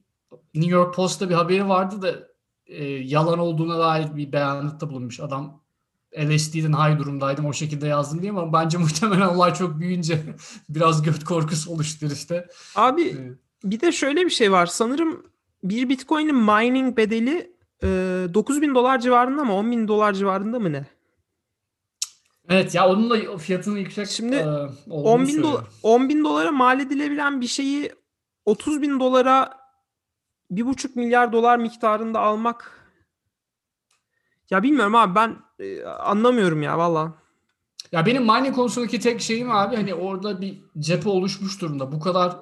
New 0.54 0.70
York 0.70 0.94
Post'ta 0.94 1.28
bir 1.28 1.34
haberi 1.34 1.68
vardı 1.68 2.02
da 2.02 2.28
e, 2.66 2.84
yalan 2.84 3.38
olduğuna 3.38 3.78
dair 3.78 4.16
bir 4.16 4.32
beyanatта 4.32 4.90
bulunmuş. 4.90 5.20
Adam 5.20 5.62
LSD'den 6.18 6.72
high 6.72 6.98
durumdaydım 6.98 7.46
o 7.46 7.52
şekilde 7.52 7.86
yazdım 7.86 8.22
diye 8.22 8.30
ama 8.30 8.52
bence 8.52 8.78
muhtemelen 8.84 9.28
olay 9.28 9.54
çok 9.54 9.78
büyüyünce 9.78 10.22
biraz 10.68 11.02
göt 11.02 11.24
korkusu 11.24 11.72
oluştu 11.72 12.06
işte. 12.12 12.48
Abi 12.74 13.02
E, 13.02 13.16
bir 13.64 13.80
de 13.80 13.92
şöyle 13.92 14.24
bir 14.24 14.30
şey 14.30 14.52
var. 14.52 14.66
Sanırım 14.66 15.26
bir 15.64 15.88
Bitcoin'in 15.88 16.36
mining 16.36 16.96
bedeli 16.96 17.52
e, 17.82 17.88
9 18.34 18.62
bin 18.62 18.74
dolar 18.74 18.98
civarında 19.00 19.44
mı? 19.44 19.54
10 19.54 19.70
bin 19.70 19.88
dolar 19.88 20.12
civarında 20.12 20.58
mı 20.58 20.72
ne? 20.72 20.86
Evet 22.48 22.74
ya 22.74 22.88
onun 22.88 23.10
da 23.10 23.38
fiyatının 23.38 23.76
yüksek 23.76 24.08
Şimdi 24.08 24.36
e, 24.36 24.46
10 24.46 24.70
olduğunu 24.90 25.28
bin, 25.28 25.42
dolar, 25.42 25.64
10 25.82 26.08
bin 26.08 26.24
dolara 26.24 26.52
mal 26.52 26.80
edilebilen 26.80 27.40
bir 27.40 27.46
şeyi 27.46 27.92
30 28.44 28.82
bin 28.82 29.00
dolara 29.00 29.58
1,5 30.50 30.90
milyar 30.94 31.32
dolar 31.32 31.58
miktarında 31.58 32.20
almak 32.20 32.86
ya 34.50 34.62
bilmiyorum 34.62 34.94
abi 34.94 35.14
ben 35.14 35.36
e, 35.58 35.84
anlamıyorum 35.84 36.62
ya 36.62 36.78
valla. 36.78 37.14
Ya 37.92 38.06
benim 38.06 38.22
mining 38.22 38.54
konusundaki 38.54 39.00
tek 39.00 39.20
şeyim 39.20 39.50
abi 39.50 39.76
hani 39.76 39.94
orada 39.94 40.40
bir 40.40 40.64
cephe 40.78 41.08
oluşmuş 41.08 41.60
durumda. 41.60 41.92
Bu 41.92 42.00
kadar 42.00 42.36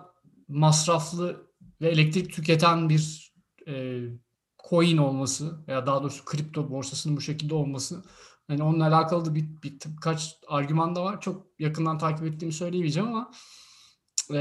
masraflı 0.49 1.46
ve 1.80 1.88
elektrik 1.88 2.32
tüketen 2.32 2.88
bir 2.88 3.32
e, 3.68 4.02
coin 4.70 4.96
olması 4.96 5.66
veya 5.68 5.87
daha 5.87 6.02
doğrusu 6.02 6.25
kripto 6.25 6.70
borsasının 6.70 7.16
bu 7.16 7.20
şekilde 7.20 7.54
olması 7.54 8.04
hani 8.48 8.62
onunla 8.62 8.86
alakalı 8.86 9.24
da 9.24 9.34
bir, 9.34 9.44
bir 9.62 9.78
birkaç 9.86 10.38
argüman 10.48 10.96
da 10.96 11.04
var. 11.04 11.20
Çok 11.20 11.46
yakından 11.58 11.98
takip 11.98 12.26
ettiğimi 12.26 12.52
söyleyemeyeceğim 12.52 13.08
ama 13.08 13.30
e, 14.32 14.38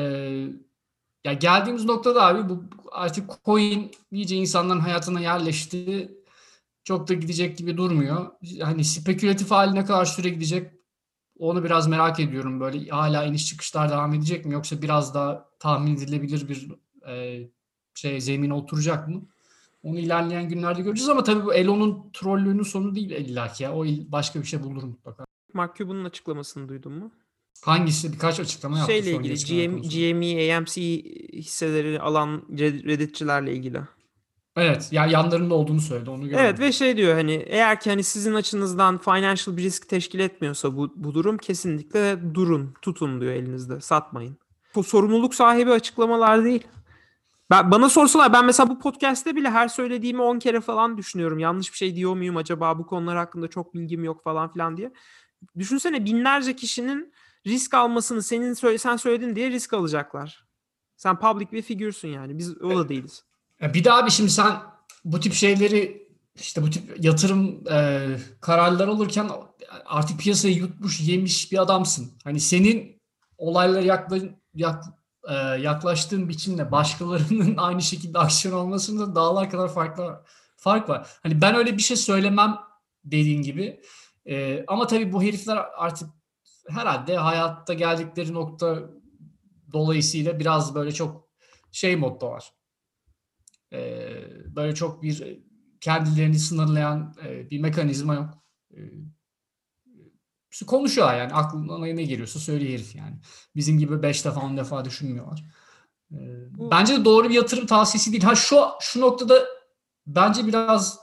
ya 1.26 1.34
geldiğimiz 1.34 1.86
noktada 1.86 2.26
abi 2.26 2.50
bu 2.50 2.64
artık 2.92 3.32
coin 3.46 3.92
iyice 4.12 4.36
insanların 4.36 4.80
hayatına 4.80 5.20
yerleşti. 5.20 6.12
Çok 6.84 7.08
da 7.08 7.14
gidecek 7.14 7.58
gibi 7.58 7.78
durmuyor. 7.78 8.32
Hani 8.62 8.86
spekülatif 8.86 9.52
hali 9.52 9.76
ne 9.76 9.86
kadar 9.86 10.06
süre 10.06 10.30
gidecek 10.30 10.72
onu 11.40 11.64
biraz 11.64 11.88
merak 11.88 12.20
ediyorum. 12.20 12.60
Böyle 12.60 12.90
hala 12.90 13.24
iniş 13.26 13.48
çıkışlar 13.48 13.90
devam 13.90 14.14
edecek 14.14 14.46
mi 14.46 14.54
yoksa 14.54 14.82
biraz 14.82 15.14
daha 15.14 15.50
tahmin 15.60 15.96
edilebilir 15.96 16.50
bir 16.50 16.72
e, 17.08 17.44
şey 17.96 18.22
zemine 18.22 18.54
oturacak 18.54 19.08
mı? 19.08 19.28
Onu 19.84 20.00
ilerleyen 20.00 20.50
günlerde 20.50 20.82
göreceğiz 20.82 21.10
ama 21.10 21.24
tabii 21.24 21.46
bu 21.46 21.54
Elon'un 21.54 22.10
trollüğünün 22.14 22.64
sonu 22.64 22.96
değil 22.96 23.10
illaki 23.10 23.64
ya. 23.64 23.74
O 23.74 23.86
başka 24.08 24.42
bir 24.42 24.46
şey 24.46 24.64
bulur 24.64 24.84
mutlaka. 24.84 25.26
Mark 25.54 25.76
Cuban'ın 25.76 26.06
açıklamasını 26.06 26.70
duydun 26.70 26.94
mu? 26.94 27.12
Hangisi? 27.66 28.14
Birkaç 28.14 28.40
açıklama 28.40 28.78
yaptı. 28.78 28.94
Şeyle 28.94 29.12
ilgili 29.12 29.36
GM. 29.36 29.82
GME, 29.82 30.58
AMC 30.58 30.82
hisseleri 31.34 32.00
alan 32.00 32.44
Redditçilerle 32.60 33.54
ilgili. 33.54 33.82
Evet. 34.56 34.90
Ya 34.92 35.06
yanlarında 35.06 35.54
olduğunu 35.54 35.82
söyledi. 35.82 36.10
Onu 36.10 36.24
gördüm. 36.24 36.38
Evet 36.40 36.60
ve 36.60 36.72
şey 36.72 36.98
diyor 36.98 37.14
hani 37.14 37.34
eğer 37.34 37.80
ki 37.80 37.90
hani 37.90 38.04
sizin 38.04 38.34
açınızdan 38.34 38.98
financial 38.98 39.58
bir 39.58 39.64
risk 39.64 39.90
teşkil 39.90 40.20
etmiyorsa 40.20 40.78
bu, 40.78 40.94
bu 40.96 41.14
durum 41.14 41.38
kesinlikle 41.38 42.20
durun, 42.34 42.74
tutun 42.82 43.22
diyor 43.22 43.34
elinizde, 43.34 43.82
satmayın. 43.82 44.38
Bu 44.76 44.84
sorumluluk 44.84 45.36
sahibi 45.36 45.72
açıklamalar 45.72 46.44
değil. 46.44 46.68
Ben, 47.54 47.72
bana 47.72 47.90
sorsalar 47.90 48.34
ben 48.34 48.46
mesela 48.46 48.70
bu 48.70 48.80
podcast'te 48.80 49.36
bile 49.36 49.50
her 49.50 49.68
söylediğimi 49.68 50.22
10 50.22 50.40
kere 50.40 50.62
falan 50.62 50.98
düşünüyorum. 50.98 51.40
Yanlış 51.40 51.72
bir 51.72 51.78
şey 51.78 51.96
diyor 51.96 52.16
muyum 52.16 52.38
acaba 52.38 52.80
bu 52.80 52.86
konular 52.86 53.18
hakkında 53.18 53.48
çok 53.48 53.74
bilgim 53.74 54.04
yok 54.04 54.24
falan 54.24 54.52
filan 54.52 54.78
diye. 54.78 54.94
Düşünsene 55.60 56.06
binlerce 56.06 56.56
kişinin 56.56 57.14
risk 57.48 57.74
almasını 57.74 58.24
senin 58.24 58.54
söyle, 58.54 58.78
sen 58.78 58.98
söyledin 58.98 59.36
diye 59.36 59.50
risk 59.50 59.74
alacaklar. 59.74 60.46
Sen 60.98 61.20
public 61.20 61.52
bir 61.52 61.62
figürsün 61.62 62.08
yani. 62.08 62.38
Biz 62.38 62.62
o 62.62 62.70
da 62.70 62.90
değiliz. 62.90 63.24
Bir 63.62 63.84
de 63.84 63.92
abi 63.92 64.12
şimdi 64.12 64.30
sen 64.30 64.52
bu 65.06 65.20
tip 65.20 65.34
şeyleri 65.34 66.08
işte 66.36 66.62
bu 66.62 66.70
tip 66.70 67.06
yatırım 67.06 67.68
e, 67.72 68.08
kararları 68.42 68.92
alırken 68.92 69.30
artık 69.86 70.20
piyasayı 70.20 70.56
yutmuş 70.56 71.02
yemiş 71.02 71.52
bir 71.52 71.62
adamsın. 71.62 72.12
Hani 72.24 72.40
senin 72.40 73.02
olaylara 73.38 73.82
yakla, 73.82 74.18
yak, 74.56 74.84
e, 75.30 75.34
yaklaştığın 75.62 76.30
biçimle 76.30 76.72
başkalarının 76.72 77.58
aynı 77.58 77.82
şekilde 77.82 78.20
aksiyon 78.20 78.60
almasında 78.60 79.16
dağlar 79.16 79.50
kadar 79.50 79.74
farklı 79.74 80.24
fark 80.58 80.90
var. 80.90 81.08
Hani 81.24 81.42
ben 81.42 81.56
öyle 81.56 81.78
bir 81.78 81.82
şey 81.82 81.98
söylemem 81.98 82.56
dediğin 83.06 83.42
gibi. 83.42 83.82
E, 84.26 84.66
ama 84.68 84.88
tabii 84.88 85.14
bu 85.14 85.24
herifler 85.24 85.66
artık 85.78 86.10
herhalde 86.70 87.18
hayatta 87.18 87.74
geldikleri 87.74 88.34
nokta 88.34 88.80
dolayısıyla 89.74 90.40
biraz 90.40 90.76
böyle 90.76 90.92
çok 90.92 91.30
şey 91.72 91.96
moddalar. 91.96 92.54
Ee, 93.74 94.56
böyle 94.56 94.76
çok 94.76 95.04
bir 95.04 95.44
kendilerini 95.82 96.40
sınırlayan 96.40 97.16
e, 97.26 97.50
bir 97.50 97.60
mekanizma 97.60 98.14
yok. 98.14 98.44
Ee, 100.62 100.66
konuşuyorlar 100.66 101.18
yani 101.18 101.34
aklına 101.34 101.78
ne 101.86 102.04
geliyorsa 102.04 102.40
söylüyor 102.40 102.74
herif 102.74 102.96
yani. 102.96 103.16
Bizim 103.56 103.80
gibi 103.80 104.04
5 104.04 104.26
defa 104.26 104.42
10 104.42 104.58
defa 104.58 104.86
düşünmüyorlar. 104.86 105.44
Ee, 106.12 106.18
Bence 106.72 107.00
de 107.00 107.06
doğru 107.06 107.30
bir 107.30 107.34
yatırım 107.34 107.66
tavsiyesi 107.66 108.12
değil. 108.12 108.24
Ha 108.24 108.36
şu 108.36 108.60
şu 108.82 109.02
noktada 109.02 109.46
bence 110.08 110.48
biraz 110.48 111.00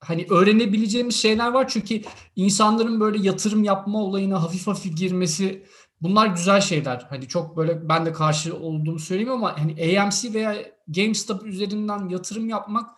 hani 0.00 0.26
öğrenebileceğimiz 0.30 1.16
şeyler 1.16 1.48
var 1.52 1.68
çünkü 1.68 2.02
insanların 2.36 3.00
böyle 3.00 3.18
yatırım 3.26 3.64
yapma 3.64 4.02
olayına 4.02 4.42
hafif 4.42 4.66
hafif 4.66 4.96
girmesi 4.96 5.66
bunlar 6.00 6.26
güzel 6.26 6.60
şeyler. 6.60 7.06
Hani 7.10 7.28
çok 7.28 7.56
böyle 7.56 7.88
ben 7.88 8.06
de 8.06 8.12
karşı 8.12 8.56
olduğumu 8.56 8.98
söyleyeyim 8.98 9.32
ama 9.32 9.58
hani 9.58 10.00
AMC 10.00 10.34
veya 10.34 10.56
GameStop 10.88 11.46
üzerinden 11.46 12.08
yatırım 12.08 12.48
yapmak 12.48 12.90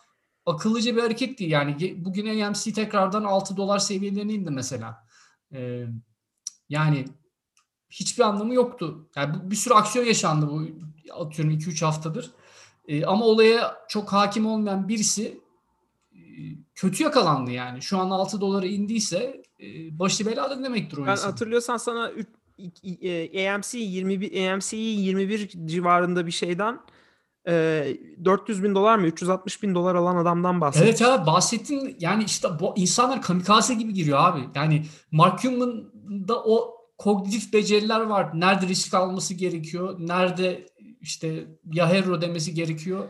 akıllıca 0.47 0.97
bir 0.97 1.02
hareket 1.02 1.38
değil. 1.38 1.50
Yani 1.50 1.94
bugün 2.04 2.42
AMC 2.42 2.73
tekrardan 2.73 3.25
6 3.25 3.56
dolar 3.56 3.78
seviyelerine 3.78 4.32
indi 4.32 4.50
mesela. 4.50 5.06
Ee, 5.52 5.87
yani 6.68 7.04
hiçbir 7.90 8.23
anlamı 8.23 8.54
yoktu. 8.54 9.09
Yani 9.16 9.35
bu- 9.35 9.50
bir 9.50 9.56
sürü 9.56 9.75
aksiyon 9.75 10.04
yaşandı 10.06 10.49
bu 10.49 10.62
atıyorum 11.14 11.54
2-3 11.54 11.82
haftadır. 11.85 12.30
Ee, 12.88 13.04
ama 13.04 13.25
olaya 13.25 13.76
çok 13.88 14.12
hakim 14.12 14.47
olmayan 14.47 14.88
birisi 14.88 15.40
e, 16.12 16.18
kötü 16.75 17.02
yakalandı 17.04 17.50
yani. 17.50 17.82
Şu 17.82 17.99
an 17.99 18.11
6 18.11 18.40
dolara 18.40 18.66
indiyse 18.66 19.42
e, 19.61 19.99
başı 19.99 20.26
belada 20.26 20.62
demektir 20.64 20.99
o 20.99 21.06
Ben 21.06 21.12
insan. 21.12 21.30
hatırlıyorsan 21.30 21.76
sana 21.76 22.11
üç- 22.11 22.28
i- 22.59 22.73
i- 22.82 23.49
AMC 23.49 23.78
21 23.78 24.52
AMC'yi 24.52 25.00
21 25.00 25.49
civarında 25.66 26.26
bir 26.26 26.32
şeyden 26.32 26.80
e, 27.49 27.97
400 28.25 28.63
bin 28.63 28.75
dolar 28.75 28.99
mı 28.99 29.07
360 29.07 29.63
bin 29.63 29.75
dolar 29.75 29.95
alan 29.95 30.17
adamdan 30.17 30.61
bahsettim. 30.61 30.89
Evet 30.89 31.03
abi 31.03 31.27
bahsettin 31.27 31.97
yani 32.01 32.25
işte 32.25 32.49
bu 32.61 32.73
insanlar 32.77 33.23
kamikaze 33.23 33.75
gibi 33.75 33.95
giriyor 33.95 34.19
abi. 34.19 34.41
Yani 34.55 34.85
Mark 35.11 35.41
Cuban'da 35.41 36.43
o 36.45 36.75
kognitif 36.99 37.53
beceriler 37.53 38.01
var. 38.01 38.31
Nerede 38.35 38.67
risk 38.67 38.95
alması 38.95 39.35
gerekiyor? 39.35 39.97
Nerede 39.99 40.67
işte 41.01 41.47
ya 41.73 41.91
hero 41.91 42.21
demesi 42.21 42.55
gerekiyor? 42.55 43.05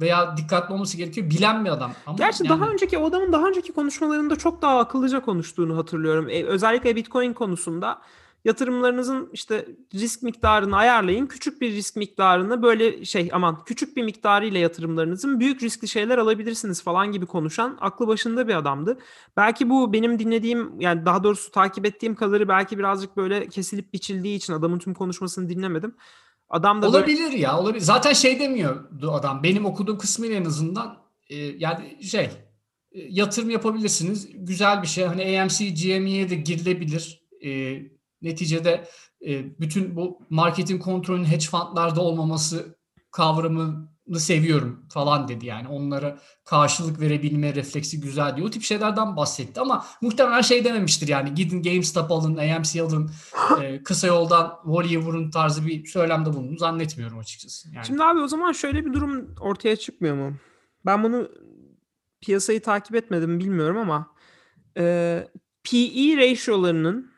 veya 0.00 0.36
dikkatli 0.36 0.74
olması 0.74 0.96
gerekiyor. 0.96 1.30
Bilen 1.30 1.64
bir 1.64 1.70
adam. 1.70 1.92
Ama 2.06 2.16
Gerçi 2.18 2.46
yani, 2.46 2.60
daha 2.60 2.70
önceki 2.70 2.98
o 2.98 3.06
adamın 3.06 3.32
daha 3.32 3.48
önceki 3.48 3.72
konuşmalarında 3.72 4.36
çok 4.36 4.62
daha 4.62 4.78
akıllıca 4.78 5.20
konuştuğunu 5.20 5.76
hatırlıyorum. 5.76 6.28
E, 6.30 6.44
özellikle 6.44 6.96
Bitcoin 6.96 7.32
konusunda 7.32 7.98
yatırımlarınızın 8.46 9.30
işte 9.32 9.66
risk 9.94 10.22
miktarını 10.22 10.76
ayarlayın. 10.76 11.26
Küçük 11.26 11.60
bir 11.60 11.72
risk 11.72 11.96
miktarını 11.96 12.62
böyle 12.62 13.04
şey 13.04 13.28
aman 13.32 13.64
küçük 13.64 13.96
bir 13.96 14.02
miktarıyla 14.02 14.60
yatırımlarınızın 14.60 15.40
büyük 15.40 15.62
riskli 15.62 15.88
şeyler 15.88 16.18
alabilirsiniz 16.18 16.82
falan 16.82 17.12
gibi 17.12 17.26
konuşan 17.26 17.78
aklı 17.80 18.06
başında 18.06 18.48
bir 18.48 18.54
adamdı. 18.54 18.98
Belki 19.36 19.70
bu 19.70 19.92
benim 19.92 20.18
dinlediğim 20.18 20.80
yani 20.80 21.06
daha 21.06 21.24
doğrusu 21.24 21.50
takip 21.50 21.86
ettiğim 21.86 22.14
kadarı 22.14 22.48
belki 22.48 22.78
birazcık 22.78 23.16
böyle 23.16 23.48
kesilip 23.48 23.92
biçildiği 23.92 24.36
için 24.36 24.52
adamın 24.52 24.78
tüm 24.78 24.94
konuşmasını 24.94 25.48
dinlemedim. 25.48 25.94
Adam 26.48 26.82
da 26.82 26.86
böyle- 26.86 26.96
Olabilir 26.96 27.32
ya 27.32 27.60
olabilir. 27.60 27.84
Zaten 27.84 28.12
şey 28.12 28.40
demiyordu 28.40 29.12
adam. 29.12 29.42
Benim 29.42 29.66
okuduğum 29.66 29.98
kısmıyla 29.98 30.36
en 30.36 30.44
azından 30.44 30.96
e, 31.28 31.36
yani 31.36 32.04
şey 32.04 32.24
e, 32.24 32.30
yatırım 32.92 33.50
yapabilirsiniz. 33.50 34.28
Güzel 34.34 34.82
bir 34.82 34.86
şey. 34.86 35.04
Hani 35.04 35.40
AMC, 35.40 35.68
GME'ye 35.68 36.30
de 36.30 36.34
girilebilir. 36.34 37.26
E, 37.44 37.50
neticede 38.22 38.84
e, 39.26 39.60
bütün 39.60 39.96
bu 39.96 40.22
marketin 40.30 40.78
kontrolünün 40.78 41.24
hedge 41.24 41.46
fundlarda 41.46 42.00
olmaması 42.00 42.76
kavramını 43.10 43.88
seviyorum 44.18 44.86
falan 44.88 45.28
dedi 45.28 45.46
yani. 45.46 45.68
Onlara 45.68 46.18
karşılık 46.44 47.00
verebilme 47.00 47.54
refleksi 47.54 48.00
güzel 48.00 48.36
diyor. 48.36 48.48
O 48.48 48.50
tip 48.50 48.62
şeylerden 48.62 49.16
bahsetti 49.16 49.60
ama 49.60 49.86
muhtemelen 50.00 50.40
şey 50.40 50.64
dememiştir 50.64 51.08
yani 51.08 51.34
gidin 51.34 51.62
GameStop 51.62 52.10
alın, 52.10 52.36
AMC 52.36 52.82
alın, 52.82 53.10
e, 53.62 53.82
kısa 53.82 54.06
yoldan 54.06 54.58
voleyi 54.64 54.98
vurun 54.98 55.30
tarzı 55.30 55.66
bir 55.66 55.86
söylemde 55.86 56.32
bulunduğunu 56.32 56.58
zannetmiyorum 56.58 57.18
açıkçası. 57.18 57.68
Yani. 57.74 57.86
Şimdi 57.86 58.04
abi 58.04 58.20
o 58.20 58.28
zaman 58.28 58.52
şöyle 58.52 58.86
bir 58.86 58.92
durum 58.92 59.34
ortaya 59.40 59.76
çıkmıyor 59.76 60.16
mu? 60.16 60.36
Ben 60.86 61.02
bunu 61.02 61.28
piyasayı 62.20 62.62
takip 62.62 62.94
etmedim 62.94 63.38
bilmiyorum 63.38 63.76
ama 63.76 64.10
e, 64.78 65.28
PE 65.64 66.16
ratio'larının 66.16 67.15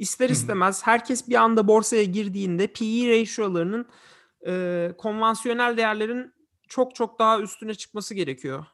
ister 0.00 0.30
istemez 0.30 0.86
herkes 0.86 1.28
bir 1.28 1.34
anda 1.34 1.68
borsaya 1.68 2.04
girdiğinde 2.04 2.66
PE 2.66 3.20
ratio'larının 3.20 3.86
e, 4.46 4.92
konvansiyonel 4.98 5.76
değerlerin 5.76 6.34
çok 6.68 6.94
çok 6.94 7.18
daha 7.18 7.40
üstüne 7.40 7.74
çıkması 7.74 8.14
gerekiyor 8.14 8.66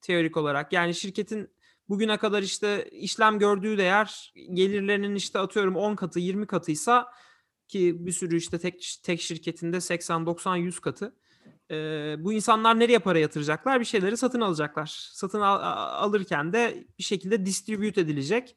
teorik 0.00 0.36
olarak. 0.36 0.72
Yani 0.72 0.94
şirketin 0.94 1.50
bugüne 1.88 2.16
kadar 2.16 2.42
işte 2.42 2.88
işlem 2.92 3.38
gördüğü 3.38 3.78
değer 3.78 4.32
gelirlerinin 4.52 5.14
işte 5.14 5.38
atıyorum 5.38 5.76
10 5.76 5.96
katı 5.96 6.20
20 6.20 6.46
katıysa 6.46 7.12
ki 7.68 8.06
bir 8.06 8.12
sürü 8.12 8.36
işte 8.36 8.58
tek 8.58 9.00
tek 9.02 9.20
şirketinde 9.20 9.80
80 9.80 10.26
90 10.26 10.56
100 10.56 10.80
katı. 10.80 11.16
Ee, 11.70 12.16
bu 12.18 12.32
insanlar 12.32 12.78
nereye 12.78 12.98
para 12.98 13.18
yatıracaklar? 13.18 13.80
Bir 13.80 13.84
şeyleri 13.84 14.16
satın 14.16 14.40
alacaklar. 14.40 15.10
Satın 15.12 15.40
al- 15.40 15.60
alırken 16.04 16.52
de 16.52 16.84
bir 16.98 17.04
şekilde 17.04 17.46
distribute 17.46 18.00
edilecek. 18.00 18.56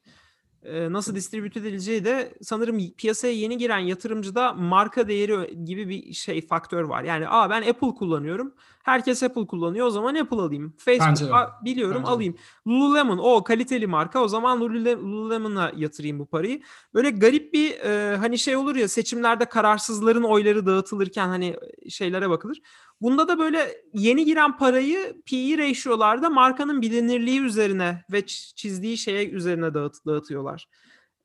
Nasıl 0.64 1.14
distribute 1.14 1.60
edileceği 1.60 2.04
de 2.04 2.34
sanırım 2.42 2.78
piyasaya 2.98 3.32
yeni 3.32 3.58
giren 3.58 3.78
yatırımcıda 3.78 4.52
marka 4.52 5.08
değeri 5.08 5.64
gibi 5.64 5.88
bir 5.88 6.12
şey 6.12 6.46
faktör 6.46 6.82
var. 6.82 7.04
Yani 7.04 7.28
aa 7.28 7.50
ben 7.50 7.62
Apple 7.62 7.94
kullanıyorum. 7.98 8.54
Herkes 8.84 9.22
Apple 9.22 9.46
kullanıyor. 9.46 9.86
O 9.86 9.90
zaman 9.90 10.14
Apple 10.14 10.36
alayım. 10.36 10.74
Facebook 10.78 11.28
de. 11.30 11.34
aa, 11.34 11.64
biliyorum 11.64 11.96
Bence 11.96 12.06
de. 12.06 12.10
alayım. 12.10 12.36
Lululemon 12.68 13.18
o 13.18 13.44
kaliteli 13.44 13.86
marka. 13.86 14.22
O 14.22 14.28
zaman 14.28 14.60
Lulule- 14.60 14.96
Lululemon'a 14.96 15.72
yatırayım 15.76 16.18
bu 16.18 16.26
parayı. 16.26 16.62
Böyle 16.94 17.10
garip 17.10 17.52
bir 17.52 17.70
e, 17.80 18.16
hani 18.16 18.38
şey 18.38 18.56
olur 18.56 18.76
ya 18.76 18.88
seçimlerde 18.88 19.44
kararsızların 19.44 20.22
oyları 20.22 20.66
dağıtılırken 20.66 21.28
hani 21.28 21.56
şeylere 21.88 22.30
bakılır. 22.30 22.60
Bunda 23.00 23.28
da 23.28 23.38
böyle 23.38 23.82
yeni 23.94 24.24
giren 24.24 24.56
parayı 24.56 25.22
PE 25.30 25.58
ratio'larda 25.58 26.30
markanın 26.30 26.82
bilinirliği 26.82 27.40
üzerine 27.40 28.04
ve 28.12 28.26
çizdiği 28.26 28.98
şeye 28.98 29.28
üzerine 29.28 29.74
dağıt, 29.74 29.94
dağıtıyorlar. 30.06 30.66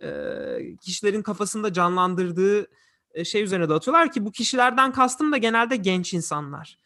Ee, 0.03 0.75
kişilerin 0.81 1.21
kafasında 1.21 1.73
canlandırdığı 1.73 2.67
e, 3.13 3.25
şey 3.25 3.43
üzerine 3.43 3.69
dağıtıyorlar 3.69 4.11
ki 4.11 4.25
bu 4.25 4.31
kişilerden 4.31 4.91
kastım 4.91 5.31
da 5.31 5.37
genelde 5.37 5.75
genç 5.75 6.13
insanlar. 6.13 6.77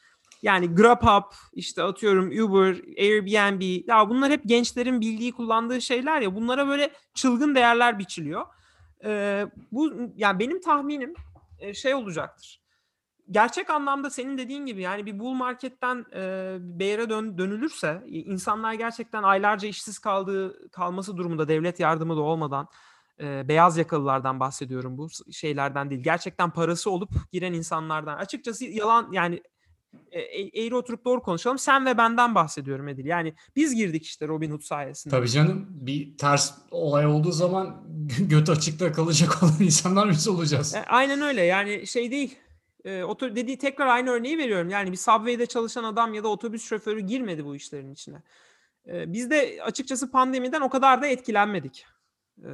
Yani 0.44 0.76
Grubhub, 0.76 1.34
işte 1.54 1.84
atıyorum 1.84 2.26
Uber, 2.26 2.76
Airbnb, 3.00 3.88
ya 3.88 4.10
bunlar 4.10 4.32
hep 4.32 4.42
gençlerin 4.46 5.02
bildiği, 5.02 5.32
kullandığı 5.32 5.82
şeyler 5.82 6.22
ya. 6.22 6.36
Bunlara 6.36 6.68
böyle 6.68 6.92
çılgın 7.14 7.56
değerler 7.56 8.00
biçiliyor. 8.00 8.46
Ee, 9.06 9.46
bu 9.72 9.94
yani 10.16 10.40
benim 10.40 10.62
tahminim 10.62 11.14
e, 11.60 11.74
şey 11.74 11.94
olacaktır 11.96 12.64
gerçek 13.32 13.70
anlamda 13.70 14.10
senin 14.10 14.38
dediğin 14.38 14.66
gibi 14.66 14.82
yani 14.82 15.06
bir 15.06 15.20
bull 15.20 15.34
marketten 15.34 16.06
e, 16.16 16.56
bear'e 16.60 17.10
dön, 17.10 17.38
dönülürse 17.38 18.04
insanlar 18.08 18.74
gerçekten 18.74 19.24
aylarca 19.24 19.68
işsiz 19.68 20.00
kaldığı 20.00 20.70
kalması 20.72 21.18
durumunda 21.18 21.48
devlet 21.48 21.80
yardımı 21.80 22.16
da 22.16 22.22
olmadan 22.22 22.68
e, 23.20 23.48
beyaz 23.48 23.78
yakalılardan 23.78 24.40
bahsediyorum 24.40 24.98
bu 24.98 25.08
şeylerden 25.32 25.90
değil. 25.90 26.04
Gerçekten 26.04 26.50
parası 26.50 26.92
olup 26.92 27.10
giren 27.32 27.54
insanlardan. 27.54 28.18
Açıkçası 28.18 28.66
yalan 28.66 29.12
yani 29.12 29.44
e, 30.12 30.22
e- 30.22 30.66
eğri 30.66 30.76
oturup 30.76 31.06
doğru 31.06 31.22
konuşalım. 31.22 31.58
Sen 31.58 31.86
ve 31.86 31.98
benden 31.98 32.36
bahsediyorum 32.36 32.88
Edil. 32.88 33.06
Yani 33.06 33.34
biz 33.56 33.76
girdik 33.76 34.06
işte 34.06 34.28
Robinhood 34.28 34.62
sayesinde. 34.62 35.16
Tabii 35.16 35.30
canım 35.30 35.68
bir 35.70 36.18
ters 36.18 36.54
olay 36.72 37.06
olduğu 37.06 37.32
zaman 37.32 37.84
göt 38.20 38.50
açıkta 38.50 38.92
kalacak 38.92 39.44
olan 39.44 39.56
insanlar 39.60 40.10
biz 40.10 40.28
olacağız. 40.28 40.76
E, 40.76 40.84
aynen 40.88 41.22
öyle 41.22 41.42
yani 41.42 41.88
şey 41.88 42.12
değil. 42.12 42.36
E, 42.86 43.04
oto, 43.04 43.36
dediği 43.36 43.58
tekrar 43.58 43.88
aynı 43.88 44.10
örneği 44.10 44.38
veriyorum. 44.38 44.70
Yani 44.70 44.92
bir 44.92 44.98
Subway'de 44.98 45.46
çalışan 45.46 45.84
adam 45.84 46.14
ya 46.14 46.24
da 46.24 46.28
otobüs 46.28 46.64
şoförü 46.64 47.00
girmedi 47.00 47.46
bu 47.46 47.56
işlerin 47.56 47.94
içine. 47.94 48.24
E, 48.88 49.14
biz 49.14 49.30
de 49.30 49.60
açıkçası 49.64 50.12
pandemiden 50.12 50.62
o 50.62 50.70
kadar 50.70 51.02
da 51.02 51.08
etkilenmedik. 51.08 51.86
E, 52.44 52.52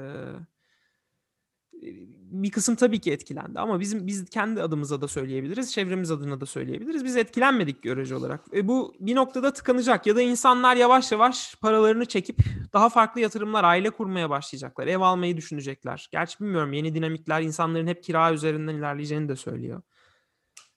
bir 2.31 2.51
kısım 2.51 2.75
tabii 2.75 2.99
ki 2.99 3.11
etkilendi 3.11 3.59
ama 3.59 3.79
bizim 3.79 4.07
biz 4.07 4.29
kendi 4.29 4.61
adımıza 4.61 5.01
da 5.01 5.07
söyleyebiliriz, 5.07 5.73
çevremiz 5.73 6.11
adına 6.11 6.41
da 6.41 6.45
söyleyebiliriz. 6.45 7.05
Biz 7.05 7.17
etkilenmedik 7.17 7.83
görece 7.83 8.15
olarak. 8.15 8.41
E, 8.53 8.67
bu 8.67 8.93
bir 8.99 9.15
noktada 9.15 9.53
tıkanacak 9.53 10.07
ya 10.07 10.15
da 10.15 10.21
insanlar 10.21 10.75
yavaş 10.75 11.11
yavaş 11.11 11.55
paralarını 11.55 12.05
çekip 12.05 12.37
daha 12.73 12.89
farklı 12.89 13.21
yatırımlar, 13.21 13.63
aile 13.63 13.89
kurmaya 13.89 14.29
başlayacaklar. 14.29 14.87
Ev 14.87 14.99
almayı 14.99 15.37
düşünecekler. 15.37 16.09
Gerçi 16.11 16.39
bilmiyorum 16.39 16.73
yeni 16.73 16.95
dinamikler 16.95 17.41
insanların 17.41 17.87
hep 17.87 18.03
kira 18.03 18.33
üzerinden 18.33 18.75
ilerleyeceğini 18.75 19.29
de 19.29 19.35
söylüyor. 19.35 19.81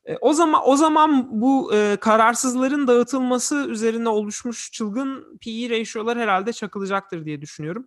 E, 0.05 0.17
o 0.17 0.33
zaman 0.33 0.63
o 0.65 0.77
zaman 0.77 1.41
bu 1.41 1.75
e, 1.75 1.97
kararsızların 2.01 2.87
dağıtılması 2.87 3.67
üzerine 3.69 4.09
oluşmuş 4.09 4.73
çılgın 4.73 5.39
PE 5.41 5.71
ratio'lar 5.71 6.19
herhalde 6.19 6.53
çakılacaktır 6.53 7.25
diye 7.25 7.41
düşünüyorum. 7.41 7.87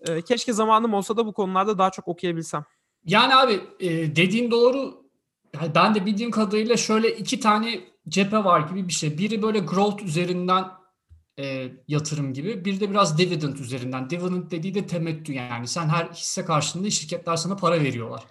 E, 0.00 0.22
keşke 0.22 0.52
zamanım 0.52 0.94
olsa 0.94 1.16
da 1.16 1.26
bu 1.26 1.32
konularda 1.32 1.78
daha 1.78 1.90
çok 1.90 2.08
okuyabilsem. 2.08 2.64
Yani 3.04 3.34
abi 3.34 3.60
e, 3.80 4.16
dediğin 4.16 4.50
doğru. 4.50 5.08
Yani 5.54 5.74
ben 5.74 5.94
de 5.94 6.06
bildiğim 6.06 6.30
kadarıyla 6.30 6.76
şöyle 6.76 7.16
iki 7.16 7.40
tane 7.40 7.80
cephe 8.08 8.44
var 8.44 8.60
gibi 8.60 8.88
bir 8.88 8.92
şey. 8.92 9.18
Biri 9.18 9.42
böyle 9.42 9.58
growth 9.58 10.02
üzerinden 10.02 10.64
e, 11.38 11.72
yatırım 11.88 12.32
gibi. 12.32 12.64
Bir 12.64 12.80
de 12.80 12.90
biraz 12.90 13.18
dividend 13.18 13.56
üzerinden. 13.56 14.10
Dividend 14.10 14.50
dediği 14.50 14.74
de 14.74 14.86
temettü 14.86 15.32
yani. 15.32 15.66
Sen 15.66 15.88
her 15.88 16.04
hisse 16.04 16.44
karşılığında 16.44 16.90
şirketler 16.90 17.36
sana 17.36 17.56
para 17.56 17.80
veriyorlar. 17.80 18.24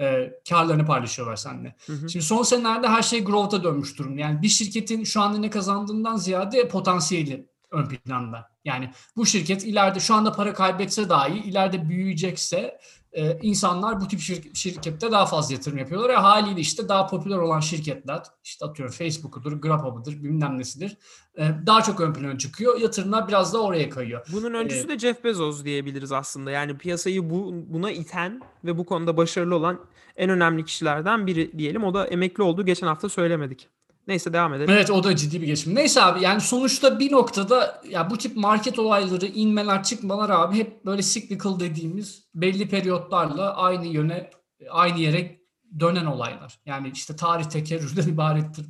E, 0.00 0.32
karlarını 0.48 0.86
paylaşıyorlar 0.86 1.36
seninle. 1.36 1.76
Hı 1.86 1.92
hı. 1.92 2.10
Şimdi 2.10 2.24
son 2.24 2.42
senelerde 2.42 2.88
her 2.88 3.02
şey 3.02 3.24
growth'a 3.24 3.64
dönmüş 3.64 3.98
durumda. 3.98 4.20
Yani 4.20 4.42
bir 4.42 4.48
şirketin 4.48 5.04
şu 5.04 5.20
anda 5.20 5.38
ne 5.38 5.50
kazandığından 5.50 6.16
ziyade 6.16 6.68
potansiyeli 6.68 7.46
ön 7.70 7.88
planda. 7.88 8.51
Yani 8.64 8.90
bu 9.16 9.26
şirket 9.26 9.64
ileride 9.64 10.00
şu 10.00 10.14
anda 10.14 10.32
para 10.32 10.52
kaybetse 10.52 11.08
dahi 11.08 11.38
ileride 11.38 11.88
büyüyecekse 11.88 12.78
e, 13.12 13.38
insanlar 13.42 14.00
bu 14.00 14.08
tip 14.08 14.20
şir- 14.20 14.54
şirkette 14.54 15.10
daha 15.10 15.26
fazla 15.26 15.54
yatırım 15.54 15.78
yapıyorlar. 15.78 16.08
Ve 16.08 16.16
haliyle 16.16 16.60
işte 16.60 16.88
daha 16.88 17.06
popüler 17.06 17.36
olan 17.36 17.60
şirketler 17.60 18.22
işte 18.44 18.64
atıyorum 18.66 18.94
Facebook'udur, 18.94 19.52
Grubhub'udur, 19.52 20.12
bilmem 20.12 20.58
nesidir. 20.58 20.96
e, 21.38 21.50
daha 21.66 21.82
çok 21.82 22.00
ön 22.00 22.12
plana 22.12 22.38
çıkıyor. 22.38 22.80
Yatırımlar 22.80 23.28
biraz 23.28 23.54
da 23.54 23.62
oraya 23.62 23.90
kayıyor. 23.90 24.26
Bunun 24.32 24.54
öncüsü 24.54 24.88
de 24.88 24.98
Jeff 24.98 25.24
Bezos 25.24 25.64
diyebiliriz 25.64 26.12
aslında. 26.12 26.50
Yani 26.50 26.78
piyasayı 26.78 27.30
bu 27.30 27.52
buna 27.66 27.90
iten 27.90 28.40
ve 28.64 28.78
bu 28.78 28.86
konuda 28.86 29.16
başarılı 29.16 29.54
olan 29.56 29.80
en 30.16 30.30
önemli 30.30 30.64
kişilerden 30.64 31.26
biri 31.26 31.58
diyelim. 31.58 31.84
O 31.84 31.94
da 31.94 32.06
emekli 32.06 32.42
oldu. 32.42 32.64
Geçen 32.66 32.86
hafta 32.86 33.08
söylemedik. 33.08 33.68
Neyse 34.08 34.32
devam 34.32 34.54
edelim. 34.54 34.74
Evet 34.74 34.90
o 34.90 35.04
da 35.04 35.16
ciddi 35.16 35.40
bir 35.40 35.46
geçim. 35.46 35.74
Neyse 35.74 36.02
abi 36.02 36.22
yani 36.22 36.40
sonuçta 36.40 36.98
bir 36.98 37.12
noktada 37.12 37.82
ya 37.88 38.10
bu 38.10 38.18
tip 38.18 38.36
market 38.36 38.78
olayları, 38.78 39.26
inmeler, 39.26 39.82
çıkmalar 39.82 40.30
abi 40.30 40.56
hep 40.56 40.86
böyle 40.86 41.02
cyclical 41.02 41.60
dediğimiz 41.60 42.24
belli 42.34 42.68
periyotlarla 42.68 43.56
aynı 43.56 43.86
yöne, 43.86 44.30
aynı 44.70 44.98
yere 44.98 45.42
dönen 45.80 46.06
olaylar. 46.06 46.58
Yani 46.66 46.90
işte 46.94 47.16
tarih 47.16 47.44
tekerrürden 47.44 48.08
ibarettir 48.12 48.66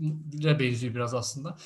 benziyor 0.59 0.95
biraz 0.95 1.14
aslında. 1.14 1.57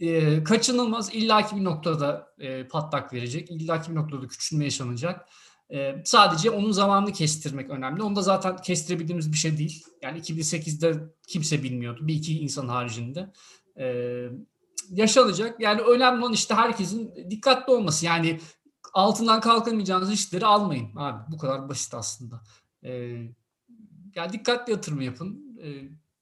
Ee, 0.00 0.44
kaçınılmaz 0.44 1.14
illaki 1.14 1.56
bir 1.56 1.64
noktada 1.64 2.26
e, 2.38 2.68
patlak 2.68 3.12
verecek. 3.12 3.50
illaki 3.50 3.90
bir 3.90 3.96
noktada 3.96 4.28
küçülme 4.28 4.64
yaşanacak. 4.64 5.28
Ee, 5.72 6.02
sadece 6.04 6.50
onun 6.50 6.70
zamanını 6.72 7.12
kestirmek 7.12 7.70
önemli. 7.70 8.02
Onu 8.02 8.16
da 8.16 8.22
zaten 8.22 8.56
kestirebildiğimiz 8.56 9.32
bir 9.32 9.36
şey 9.36 9.58
değil. 9.58 9.84
Yani 10.02 10.18
2008'de 10.18 11.14
kimse 11.28 11.62
bilmiyordu. 11.62 12.06
Bir 12.06 12.14
iki 12.14 12.38
insan 12.38 12.68
haricinde. 12.68 13.32
Ee, 13.78 14.28
yaşanacak. 14.90 15.60
Yani 15.60 15.80
önemli 15.80 16.22
olan 16.22 16.32
işte 16.32 16.54
herkesin 16.54 17.30
dikkatli 17.30 17.72
olması. 17.72 18.06
Yani 18.06 18.40
altından 18.92 19.40
kalkamayacağınız 19.40 20.12
işleri 20.12 20.46
almayın 20.46 20.96
abi. 20.96 21.32
Bu 21.32 21.38
kadar 21.38 21.68
basit 21.68 21.94
aslında. 21.94 22.40
Ee, 22.82 22.90
yani 24.14 24.32
dikkatli 24.32 24.70
yatırım 24.70 25.00
yapın. 25.00 25.58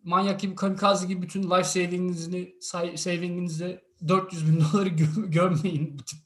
Manyak 0.02 0.40
gibi 0.40 0.54
kamikaze 0.54 1.06
gibi 1.06 1.22
bütün 1.22 1.42
life 1.42 1.64
saving'inizi 1.64 2.56
saving'inize 2.96 3.84
400 4.08 4.48
bin 4.48 4.60
doları 4.60 4.88
gö- 4.98 5.30
gömmeyin 5.30 5.98
bu 5.98 6.04
tip 6.04 6.18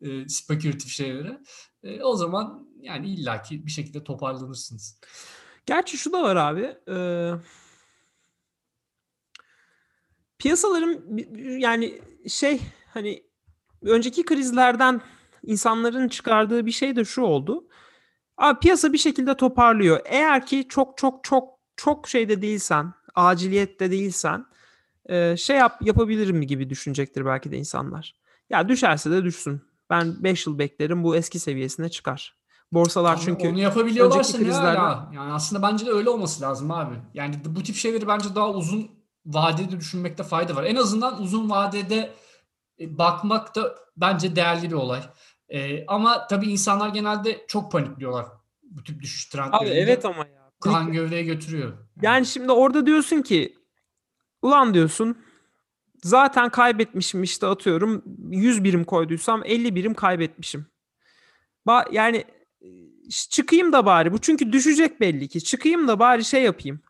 e, 0.00 0.28
spekülatif 0.28 0.90
şeylere. 0.90 1.40
E, 1.82 2.02
o 2.02 2.16
zaman 2.16 2.68
yani 2.80 3.08
illaki 3.08 3.66
bir 3.66 3.70
şekilde 3.70 4.04
toparlanırsınız. 4.04 5.00
Gerçi 5.66 5.98
şu 5.98 6.12
da 6.12 6.22
var 6.22 6.36
abi. 6.36 6.76
E, 6.88 6.96
piyasaların 10.38 11.18
yani 11.58 12.00
şey 12.28 12.60
hani 12.94 13.22
önceki 13.82 14.24
krizlerden 14.24 15.00
insanların 15.42 16.08
çıkardığı 16.08 16.66
bir 16.66 16.70
şey 16.70 16.96
de 16.96 17.04
şu 17.04 17.22
oldu. 17.22 17.68
Abi 18.36 18.60
piyasa 18.60 18.92
bir 18.92 18.98
şekilde 18.98 19.36
toparlıyor. 19.36 20.00
Eğer 20.04 20.46
ki 20.46 20.66
çok 20.68 20.98
çok 20.98 21.24
çok 21.24 21.58
çok 21.76 22.08
şeyde 22.08 22.42
değilsen, 22.42 22.92
aciliyette 23.14 23.90
değilsen 23.90 24.46
e, 25.06 25.36
şey 25.36 25.56
yap 25.56 25.78
yapabilirim 25.82 26.42
gibi 26.42 26.70
düşünecektir 26.70 27.26
belki 27.26 27.50
de 27.50 27.56
insanlar. 27.56 28.21
Ya 28.52 28.68
düşerse 28.68 29.10
de 29.10 29.24
düşsün. 29.24 29.62
Ben 29.90 30.24
5 30.24 30.46
yıl 30.46 30.58
beklerim 30.58 31.04
bu 31.04 31.16
eski 31.16 31.38
seviyesine 31.38 31.88
çıkar. 31.88 32.36
Borsalar 32.72 33.12
Ama 33.12 33.20
çünkü 33.20 33.48
onu 33.48 33.58
yapabiliyorlarsa 33.58 34.38
ne 34.38 34.44
krizlerden... 34.44 34.80
hala? 34.80 35.10
Yani 35.14 35.32
aslında 35.32 35.62
bence 35.62 35.86
de 35.86 35.90
öyle 35.90 36.10
olması 36.10 36.42
lazım 36.42 36.70
abi. 36.70 36.94
Yani 37.14 37.34
bu 37.44 37.62
tip 37.62 37.76
şeyleri 37.76 38.08
bence 38.08 38.34
daha 38.34 38.50
uzun 38.50 38.90
vadede 39.26 39.80
düşünmekte 39.80 40.22
fayda 40.22 40.56
var. 40.56 40.64
En 40.64 40.76
azından 40.76 41.22
uzun 41.22 41.50
vadede 41.50 42.10
e, 42.80 42.98
bakmak 42.98 43.56
da 43.56 43.74
bence 43.96 44.36
değerli 44.36 44.70
bir 44.70 44.74
olay. 44.74 45.02
Ee, 45.48 45.86
ama 45.86 46.26
tabii 46.26 46.46
insanlar 46.46 46.88
genelde 46.88 47.44
çok 47.48 47.72
panikliyorlar 47.72 48.26
bu 48.62 48.84
tip 48.84 49.02
düşüş 49.02 49.26
trendlerinde. 49.28 49.70
Abi 49.70 49.78
evet 49.78 50.04
ama 50.04 50.18
ya. 50.18 50.50
Kan 50.60 50.92
gövdeye 50.92 51.22
götürüyor. 51.22 51.68
Yani. 51.68 51.78
yani 52.02 52.26
şimdi 52.26 52.52
orada 52.52 52.86
diyorsun 52.86 53.22
ki 53.22 53.54
ulan 54.42 54.74
diyorsun 54.74 55.18
zaten 56.02 56.50
kaybetmişim 56.50 57.22
işte 57.22 57.46
atıyorum 57.46 58.02
100 58.30 58.64
birim 58.64 58.84
koyduysam 58.84 59.42
50 59.44 59.74
birim 59.74 59.94
kaybetmişim. 59.94 60.66
Ba 61.66 61.84
yani 61.92 62.24
çıkayım 63.30 63.72
da 63.72 63.86
bari 63.86 64.12
bu 64.12 64.18
çünkü 64.18 64.52
düşecek 64.52 65.00
belli 65.00 65.28
ki 65.28 65.44
çıkayım 65.44 65.88
da 65.88 65.98
bari 65.98 66.24
şey 66.24 66.42
yapayım. 66.42 66.80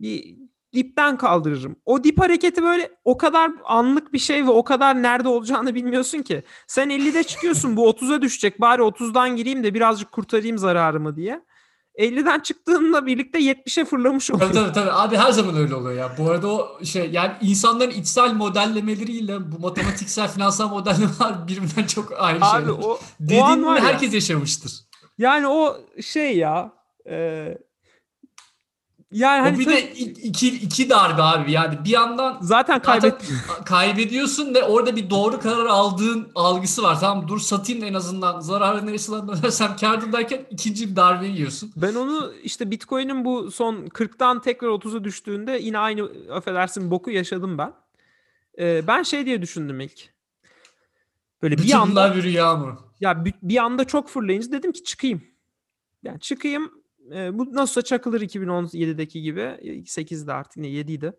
Bir 0.00 0.36
dipten 0.74 1.16
kaldırırım. 1.16 1.76
O 1.84 2.04
dip 2.04 2.20
hareketi 2.20 2.62
böyle 2.62 2.90
o 3.04 3.18
kadar 3.18 3.52
anlık 3.64 4.12
bir 4.12 4.18
şey 4.18 4.46
ve 4.46 4.50
o 4.50 4.64
kadar 4.64 5.02
nerede 5.02 5.28
olacağını 5.28 5.74
bilmiyorsun 5.74 6.22
ki. 6.22 6.42
Sen 6.66 6.90
50'de 6.90 7.24
çıkıyorsun 7.24 7.76
bu 7.76 7.90
30'a 7.90 8.22
düşecek 8.22 8.60
bari 8.60 8.82
30'dan 8.82 9.36
gireyim 9.36 9.64
de 9.64 9.74
birazcık 9.74 10.12
kurtarayım 10.12 10.58
zararımı 10.58 11.16
diye. 11.16 11.42
50'den 11.98 12.40
çıktığında 12.40 13.06
birlikte 13.06 13.38
70'e 13.38 13.84
fırlamış 13.84 14.30
oluyor. 14.30 14.52
Tabii 14.52 14.58
tabii 14.58 14.72
tabii. 14.72 14.92
Abi 14.92 15.16
her 15.16 15.30
zaman 15.32 15.56
öyle 15.56 15.74
oluyor 15.74 15.98
ya. 15.98 16.12
Bu 16.18 16.30
arada 16.30 16.48
o 16.48 16.84
şey 16.84 17.10
yani 17.10 17.32
insanların 17.40 17.90
içsel 17.90 18.32
modellemeleriyle 18.32 19.52
bu 19.52 19.58
matematiksel 19.58 20.28
finansal 20.28 20.68
modellemeler 20.68 21.48
birbirinden 21.48 21.86
çok 21.86 22.12
ayrı 22.18 22.44
Abi 22.44 22.56
şeyler. 22.66 22.82
o, 22.82 22.98
o 23.32 23.44
an 23.44 23.64
var 23.64 23.76
ya, 23.76 23.84
herkes 23.84 24.14
yaşamıştır. 24.14 24.72
Yani 25.18 25.48
o 25.48 25.76
şey 26.02 26.36
ya 26.36 26.72
e, 27.10 27.48
yani 29.12 29.42
O 29.42 29.44
hani 29.44 29.58
bir 29.58 29.64
söz- 29.64 29.74
de 29.74 29.92
iki, 29.92 30.48
iki 30.48 30.90
darbe 30.90 31.22
abi 31.22 31.52
yani 31.52 31.78
bir 31.84 31.90
yandan 31.90 32.38
zaten 32.40 32.74
zaten 32.74 32.82
kaybet 32.82 33.14
kaybediyorsun 33.64 34.54
ve 34.54 34.62
orada 34.62 34.96
bir 34.96 35.10
doğru 35.10 35.40
karar 35.40 35.66
aldığın 35.66 36.28
algısı 36.34 36.82
var. 36.82 37.00
Tamam 37.00 37.28
dur 37.28 37.38
satayım 37.40 37.84
en 37.84 37.94
azından 37.94 38.40
zararı 38.40 38.86
neresinden 38.86 39.28
dönersem 39.42 39.76
kârdım 39.76 40.12
derken 40.12 40.46
ikinci 40.50 40.90
bir 40.90 40.96
darbe 40.96 41.26
yiyorsun. 41.26 41.72
Ben 41.76 41.94
onu 41.94 42.32
işte 42.42 42.70
Bitcoin'in 42.70 43.24
bu 43.24 43.50
son 43.50 43.74
40'tan 43.86 44.42
tekrar 44.42 44.68
30'a 44.68 45.04
düştüğünde 45.04 45.58
yine 45.62 45.78
aynı 45.78 46.10
affedersin 46.32 46.90
boku 46.90 47.10
yaşadım 47.10 47.58
ben. 47.58 47.72
Ee, 48.58 48.86
ben 48.86 49.02
şey 49.02 49.26
diye 49.26 49.42
düşündüm 49.42 49.80
ilk. 49.80 50.16
Böyle 51.42 51.58
bir 51.58 51.62
Bütün 51.62 51.76
anda 51.76 51.90
bunlar 51.90 52.16
bir 52.16 52.22
rüya 52.22 52.54
mı? 52.56 52.78
ya 53.00 53.24
bir, 53.24 53.34
bir 53.42 53.56
anda 53.56 53.84
çok 53.84 54.08
fırlayınca 54.08 54.52
dedim 54.52 54.72
ki 54.72 54.84
çıkayım. 54.84 55.22
Yani 56.02 56.20
çıkayım. 56.20 56.70
E, 57.14 57.38
bu 57.38 57.54
nasılsa 57.54 57.82
çakılır 57.82 58.20
2017'deki 58.20 59.22
gibi. 59.22 59.40
8'de 59.86 60.32
artık 60.32 60.56
ne 60.56 60.68
7'ydi. 60.68 61.12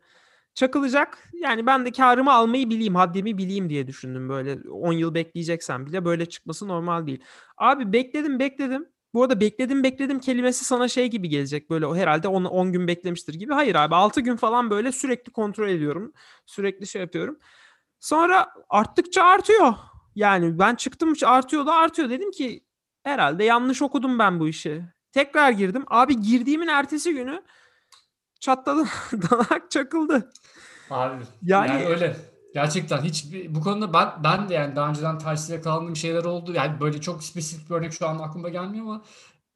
Çakılacak. 0.53 1.29
Yani 1.33 1.65
ben 1.65 1.85
de 1.85 1.91
karımı 1.91 2.33
almayı 2.33 2.69
bileyim, 2.69 2.95
haddimi 2.95 3.37
bileyim 3.37 3.69
diye 3.69 3.87
düşündüm 3.87 4.29
böyle. 4.29 4.69
10 4.69 4.93
yıl 4.93 5.13
bekleyeceksen 5.13 5.85
bile 5.85 6.05
böyle 6.05 6.25
çıkması 6.25 6.67
normal 6.67 7.07
değil. 7.07 7.23
Abi 7.57 7.93
bekledim 7.93 8.39
bekledim. 8.39 8.85
Bu 9.13 9.23
arada 9.23 9.39
bekledim 9.39 9.83
bekledim 9.83 10.19
kelimesi 10.19 10.65
sana 10.65 10.87
şey 10.87 11.07
gibi 11.07 11.29
gelecek. 11.29 11.69
Böyle 11.69 11.87
herhalde 11.87 12.27
10, 12.27 12.45
10 12.45 12.71
gün 12.71 12.87
beklemiştir 12.87 13.33
gibi. 13.33 13.53
Hayır 13.53 13.75
abi 13.75 13.95
6 13.95 14.21
gün 14.21 14.35
falan 14.35 14.69
böyle 14.69 14.91
sürekli 14.91 15.31
kontrol 15.31 15.69
ediyorum. 15.69 16.13
Sürekli 16.45 16.87
şey 16.87 17.01
yapıyorum. 17.01 17.39
Sonra 17.99 18.49
arttıkça 18.69 19.23
artıyor. 19.23 19.73
Yani 20.15 20.59
ben 20.59 20.75
çıktım 20.75 21.13
artıyor 21.25 21.65
da 21.65 21.73
artıyor. 21.73 22.09
Dedim 22.09 22.31
ki 22.31 22.63
herhalde 23.03 23.43
yanlış 23.43 23.81
okudum 23.81 24.19
ben 24.19 24.39
bu 24.39 24.47
işi. 24.47 24.83
Tekrar 25.17 25.51
girdim. 25.51 25.85
Abi 25.87 26.21
girdiğimin 26.21 26.67
ertesi 26.67 27.13
günü 27.13 27.43
çatladı. 28.39 28.83
Danak 29.31 29.71
çakıldı. 29.71 30.31
Abi 30.89 31.23
Yani- 31.41 31.69
yani, 31.69 31.85
öyle. 31.85 32.17
Gerçekten 32.53 33.01
hiç 33.01 33.25
bu 33.49 33.61
konuda 33.61 33.93
ben 33.93 34.09
ben 34.23 34.49
de 34.49 34.53
yani 34.53 34.75
daha 34.75 34.89
önceden 34.89 35.19
tersiyle 35.19 35.61
kaldığım 35.61 35.95
şeyler 35.95 36.23
oldu. 36.23 36.53
Yani 36.53 36.79
böyle 36.79 37.01
çok 37.01 37.23
spesifik 37.23 37.69
bir 37.69 37.75
örnek 37.75 37.93
şu 37.93 38.07
an 38.07 38.19
aklıma 38.19 38.49
gelmiyor 38.49 38.85
ama 38.85 39.03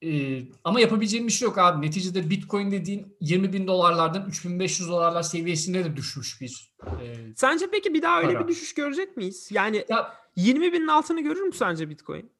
e, 0.01 0.41
ama 0.63 0.79
yapabileceğim 0.79 1.27
bir 1.27 1.31
şey 1.31 1.45
yok 1.45 1.57
abi. 1.57 1.85
Neticede 1.85 2.29
Bitcoin 2.29 2.71
dediğin 2.71 3.17
20 3.19 3.53
bin 3.53 3.67
dolarlardan 3.67 4.25
3500 4.25 4.89
dolarlar 4.89 5.23
seviyesine 5.23 5.85
de 5.85 5.95
düşmüş 5.95 6.41
bir 6.41 6.75
e, 7.01 7.15
Sence 7.35 7.65
peki 7.71 7.93
bir 7.93 8.01
daha 8.01 8.19
öyle 8.19 8.33
Para. 8.33 8.43
bir 8.43 8.47
düşüş 8.47 8.73
görecek 8.73 9.17
miyiz? 9.17 9.49
Yani 9.51 9.85
ya 9.89 10.13
20 10.35 10.73
binin 10.73 10.87
altını 10.87 11.21
görür 11.21 11.41
mü 11.41 11.53
sence 11.53 11.89
Bitcoin? 11.89 12.31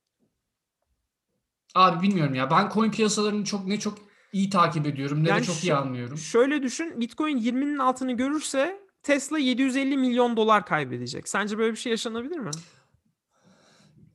Abi 1.76 2.08
bilmiyorum 2.08 2.36
ya. 2.36 2.52
Ben 2.52 2.70
coin 2.74 2.92
piyasalarını 2.92 3.44
çok 3.44 3.68
ne 3.68 3.80
çok 3.80 3.98
iyi 4.34 4.50
takip 4.50 4.88
ediyorum 4.88 5.24
ne 5.24 5.30
Yani 5.30 5.42
de 5.42 5.46
çok 5.46 5.64
iyi 5.64 5.74
anlıyorum. 5.74 6.18
Şöyle 6.18 6.64
düşün 6.64 7.02
Bitcoin 7.02 7.38
20'nin 7.38 7.78
altını 7.78 8.18
görürse 8.18 8.80
Tesla 9.04 9.40
750 9.40 9.98
milyon 9.98 10.38
dolar 10.38 10.66
kaybedecek. 10.66 11.30
Sence 11.30 11.58
böyle 11.58 11.72
bir 11.72 11.78
şey 11.78 11.90
yaşanabilir 11.90 12.38
mi? 12.38 12.52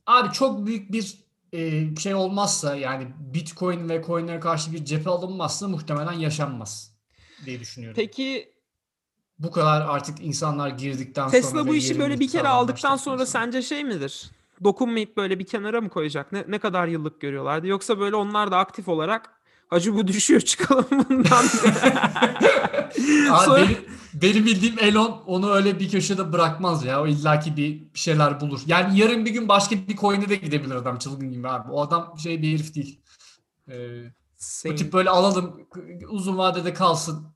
Abi 0.05 0.33
çok 0.33 0.65
büyük 0.65 0.91
bir 0.91 1.17
e, 1.53 1.95
şey 1.95 2.15
olmazsa 2.15 2.75
yani 2.75 3.07
Bitcoin 3.19 3.89
ve 3.89 4.03
coinlere 4.07 4.39
karşı 4.39 4.73
bir 4.73 4.85
cephe 4.85 5.09
alınmazsa 5.09 5.67
muhtemelen 5.67 6.13
yaşanmaz 6.13 6.97
diye 7.45 7.59
düşünüyorum. 7.59 7.95
Peki 7.95 8.53
bu 9.39 9.51
kadar 9.51 9.81
artık 9.81 10.21
insanlar 10.21 10.69
girdikten 10.69 11.27
sonra 11.27 11.31
Tesla 11.41 11.67
bu 11.67 11.75
işi 11.75 11.99
böyle 11.99 12.19
bir 12.19 12.27
kere 12.27 12.47
aldıktan 12.47 12.73
başlattıktan 12.73 12.97
sonra 12.97 13.25
sence 13.25 13.61
şey 13.61 13.83
midir? 13.83 14.31
Dokunmayıp 14.63 15.17
böyle 15.17 15.39
bir 15.39 15.45
kenara 15.45 15.81
mı 15.81 15.89
koyacak? 15.89 16.31
Ne, 16.31 16.45
ne 16.47 16.59
kadar 16.59 16.87
yıllık 16.87 17.21
görüyorlardı? 17.21 17.67
Yoksa 17.67 17.99
böyle 17.99 18.15
onlar 18.15 18.51
da 18.51 18.57
aktif 18.57 18.87
olarak 18.87 19.37
Hacı 19.67 19.95
bu 19.95 20.07
düşüyor 20.07 20.41
çıkalım 20.41 20.85
bundan. 21.09 21.45
Abi 23.31 23.45
Sonra- 23.45 23.57
benim, 23.57 23.77
benim 24.13 24.45
bildiğim 24.45 24.79
Elon 24.79 25.23
onu 25.25 25.51
öyle 25.51 25.79
bir 25.79 25.89
köşede 25.89 26.33
bırakmaz 26.33 26.85
ya. 26.85 27.01
O 27.01 27.07
illaki 27.07 27.57
bir, 27.57 27.93
bir 27.93 27.99
şeyler 27.99 28.41
bulur. 28.41 28.61
Yani 28.65 28.99
yarın 28.99 29.25
bir 29.25 29.31
gün 29.31 29.47
başka 29.47 29.75
bir 29.87 29.97
coin'e 29.97 30.29
de 30.29 30.35
gidebilir 30.35 30.75
adam 30.75 30.97
çılgın 30.97 31.31
gibi 31.31 31.49
abi. 31.49 31.71
O 31.71 31.81
adam 31.81 32.19
şey 32.19 32.41
bir 32.41 32.53
herif 32.53 32.75
değil. 32.75 33.01
Ee, 33.69 34.03
bu 34.03 34.11
Same. 34.37 34.75
tip 34.75 34.93
böyle 34.93 35.09
alalım 35.09 35.67
uzun 36.09 36.37
vadede 36.37 36.73
kalsın 36.73 37.27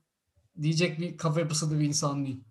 diyecek 0.62 0.98
bir 0.98 1.16
kafa 1.16 1.40
yapısı 1.40 1.70
da 1.70 1.80
bir 1.80 1.84
insan 1.84 2.26
değil. 2.26 2.44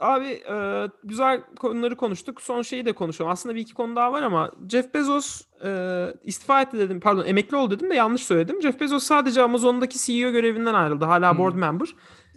Abi 0.00 0.26
e, 0.50 0.86
güzel 1.04 1.42
konuları 1.58 1.96
konuştuk. 1.96 2.42
Son 2.42 2.62
şeyi 2.62 2.86
de 2.86 2.92
konuşalım. 2.92 3.30
Aslında 3.30 3.54
bir 3.54 3.60
iki 3.60 3.74
konu 3.74 3.96
daha 3.96 4.12
var 4.12 4.22
ama 4.22 4.50
Jeff 4.70 4.94
Bezos 4.94 5.42
e, 5.64 6.06
istifa 6.24 6.62
etti 6.62 6.78
dedim. 6.78 7.00
Pardon 7.00 7.24
emekli 7.26 7.56
oldu 7.56 7.74
dedim 7.76 7.90
de 7.90 7.94
yanlış 7.94 8.22
söyledim. 8.22 8.62
Jeff 8.62 8.80
Bezos 8.80 9.04
sadece 9.04 9.42
Amazon'daki 9.42 9.98
CEO 9.98 10.30
görevinden 10.30 10.74
ayrıldı. 10.74 11.04
Hala 11.04 11.30
Hmm. 11.30 11.38
board 11.38 11.54
member. 11.54 11.88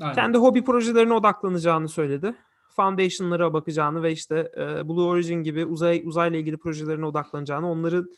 Aynen. 0.01 0.15
Kendi 0.15 0.37
hobi 0.37 0.63
projelerine 0.63 1.13
odaklanacağını 1.13 1.89
söyledi. 1.89 2.35
Foundation'lara 2.75 3.53
bakacağını 3.53 4.03
ve 4.03 4.11
işte 4.11 4.51
e, 4.57 4.87
Blue 4.89 5.03
Origin 5.03 5.43
gibi 5.43 5.65
uzay 5.65 6.01
uzayla 6.05 6.39
ilgili 6.39 6.57
projelerine 6.57 7.05
odaklanacağını, 7.05 7.71
onların 7.71 8.09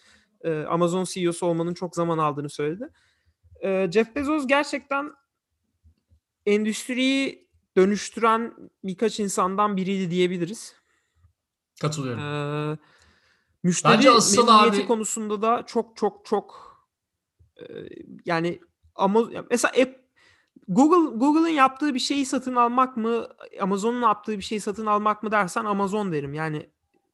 e, 0.42 0.64
Amazon 0.64 1.04
CEO'su 1.04 1.46
olmanın 1.46 1.74
çok 1.74 1.96
zaman 1.96 2.18
aldığını 2.18 2.50
söyledi. 2.50 2.90
E, 3.62 3.92
Jeff 3.92 4.16
Bezos 4.16 4.48
gerçekten 4.48 5.12
endüstriyi 6.46 7.49
dönüştüren 7.84 8.54
birkaç 8.84 9.20
insandan 9.20 9.78
biriydi 9.78 10.12
diyebiliriz. 10.12 10.76
Katılıyorum. 11.82 12.20
Ee, 12.24 12.78
müşteri 13.64 13.94
Bence 13.94 14.12
asıl 14.12 14.48
memnuniyeti 14.48 14.78
abi- 14.78 14.88
konusunda 14.88 15.42
da 15.42 15.64
çok 15.68 15.98
çok 15.98 16.26
çok 16.26 16.76
e, 17.58 17.64
yani 18.26 18.60
ama 18.96 19.30
mesela 19.50 19.72
App- 19.72 20.00
Google 20.68 21.18
Google'ın 21.18 21.48
yaptığı 21.54 21.94
bir 21.94 22.00
şeyi 22.00 22.26
satın 22.26 22.56
almak 22.56 22.98
mı, 22.98 23.28
Amazon'un 23.62 24.02
yaptığı 24.02 24.38
bir 24.38 24.44
şeyi 24.44 24.62
satın 24.62 24.86
almak 24.86 25.24
mı 25.24 25.32
dersen 25.32 25.66
Amazon 25.66 26.12
derim. 26.12 26.34
Yani 26.34 26.70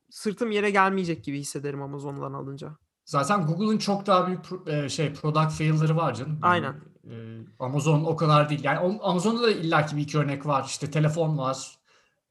sırtım 0.10 0.51
yere 0.51 0.69
gelmeyecek 0.69 1.23
gibi 1.23 1.39
hissederim 1.39 1.82
Amazon'dan 1.82 2.34
alınca. 2.34 2.78
Zaten 3.06 3.45
Google'ın 3.45 3.78
çok 3.78 4.06
daha 4.06 4.28
büyük 4.28 4.39
e, 4.67 4.89
şey 4.89 5.13
product 5.13 5.51
fail'ları 5.51 5.95
var 5.97 6.13
canım. 6.13 6.39
Aynen. 6.41 6.75
E, 7.06 7.13
Amazon 7.60 8.04
o 8.04 8.15
kadar 8.15 8.50
değil. 8.50 8.63
Yani 8.63 9.00
Amazon'da 9.02 9.44
da 9.44 9.52
illaki 9.52 9.98
bir 9.98 10.02
iki 10.02 10.18
örnek 10.18 10.46
var. 10.46 10.63
İşte 10.68 10.91
telefon 10.91 11.38
var. 11.38 11.78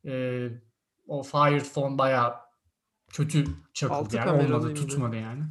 E, 0.06 0.48
o 1.06 1.22
Fire 1.22 1.64
Phone 1.64 1.98
bayağı 1.98 2.34
kötü 3.08 3.44
çakıldı 3.74 3.98
Altı 3.98 4.16
yani 4.16 4.30
olmadı 4.30 4.74
tutmadı 4.74 5.16
yani. 5.16 5.42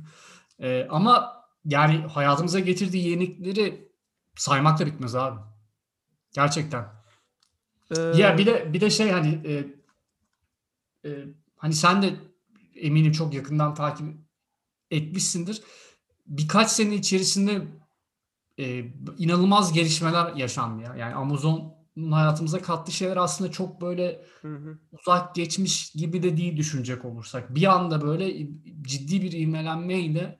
E, 0.60 0.88
ama 0.90 1.44
yani 1.66 1.98
hayatımıza 1.98 2.60
getirdiği 2.60 3.10
yenilikleri 3.10 3.92
saymak 4.36 4.80
da 4.80 4.86
bitmez 4.86 5.16
abi. 5.16 5.40
Gerçekten. 6.34 6.86
Ee, 7.98 8.02
Ya 8.02 8.38
bir 8.38 8.46
de 8.46 8.74
bir 8.74 8.82
de 8.82 8.90
şey 8.90 9.12
hani 9.12 9.42
e, 9.46 9.66
e, 11.10 11.26
hani 11.58 11.74
sen 11.74 12.02
de 12.02 12.14
eminim 12.76 13.12
çok 13.12 13.34
yakından 13.34 13.74
takip 13.74 14.08
etmişsindir. 14.92 15.62
Birkaç 16.26 16.72
sene 16.72 16.96
içerisinde 16.96 17.68
e, 18.60 18.86
inanılmaz 19.18 19.74
gelişmeler 19.74 20.36
yaşandı 20.36 20.84
ya. 20.84 20.96
Yani 20.96 21.16
Amazon'un 21.16 22.12
hayatımıza 22.12 22.62
kattığı 22.62 22.92
şeyler 22.92 23.18
aslında 23.18 23.52
çok 23.52 23.82
böyle 23.82 24.26
hı 24.42 24.56
hı. 24.56 24.78
uzak 24.92 25.36
geçmiş 25.36 25.92
gibi 25.92 26.24
de 26.24 26.38
değil 26.38 26.58
düşünecek 26.58 27.06
olursak. 27.06 27.56
Bir 27.56 27.74
anda 27.74 28.02
böyle 28.02 28.48
ciddi 28.82 29.22
bir 29.22 29.32
ivmelenmeyle 29.32 30.40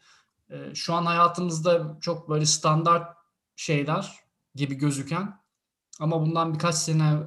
e, 0.50 0.76
şu 0.76 0.94
an 0.94 1.06
hayatımızda 1.06 1.98
çok 2.02 2.30
böyle 2.30 2.46
standart 2.46 3.18
şeyler 3.56 4.20
gibi 4.56 4.76
gözüken 4.76 5.40
ama 6.00 6.22
bundan 6.22 6.54
birkaç 6.54 6.76
sene 6.76 7.18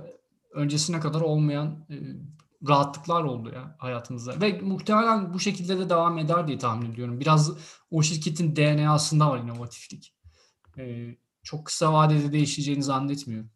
öncesine 0.52 1.00
kadar 1.00 1.20
olmayan 1.20 1.86
e, 1.90 1.96
rahatlıklar 2.68 3.22
oldu 3.22 3.52
ya 3.54 3.76
hayatımızda. 3.78 4.40
Ve 4.40 4.60
muhtemelen 4.60 5.34
bu 5.34 5.40
şekilde 5.40 5.78
de 5.78 5.88
devam 5.88 6.18
eder 6.18 6.48
diye 6.48 6.58
tahmin 6.58 6.92
ediyorum. 6.92 7.20
Biraz 7.20 7.52
o 7.90 8.02
şirketin 8.02 8.56
DNA'sında 8.56 9.30
var 9.30 9.38
inovatiflik. 9.38 10.15
E, 10.78 11.16
çok 11.42 11.64
kısa 11.66 11.92
vadede 11.92 12.32
değişeceğini 12.32 12.82
zannetmiyorum. 12.82 13.50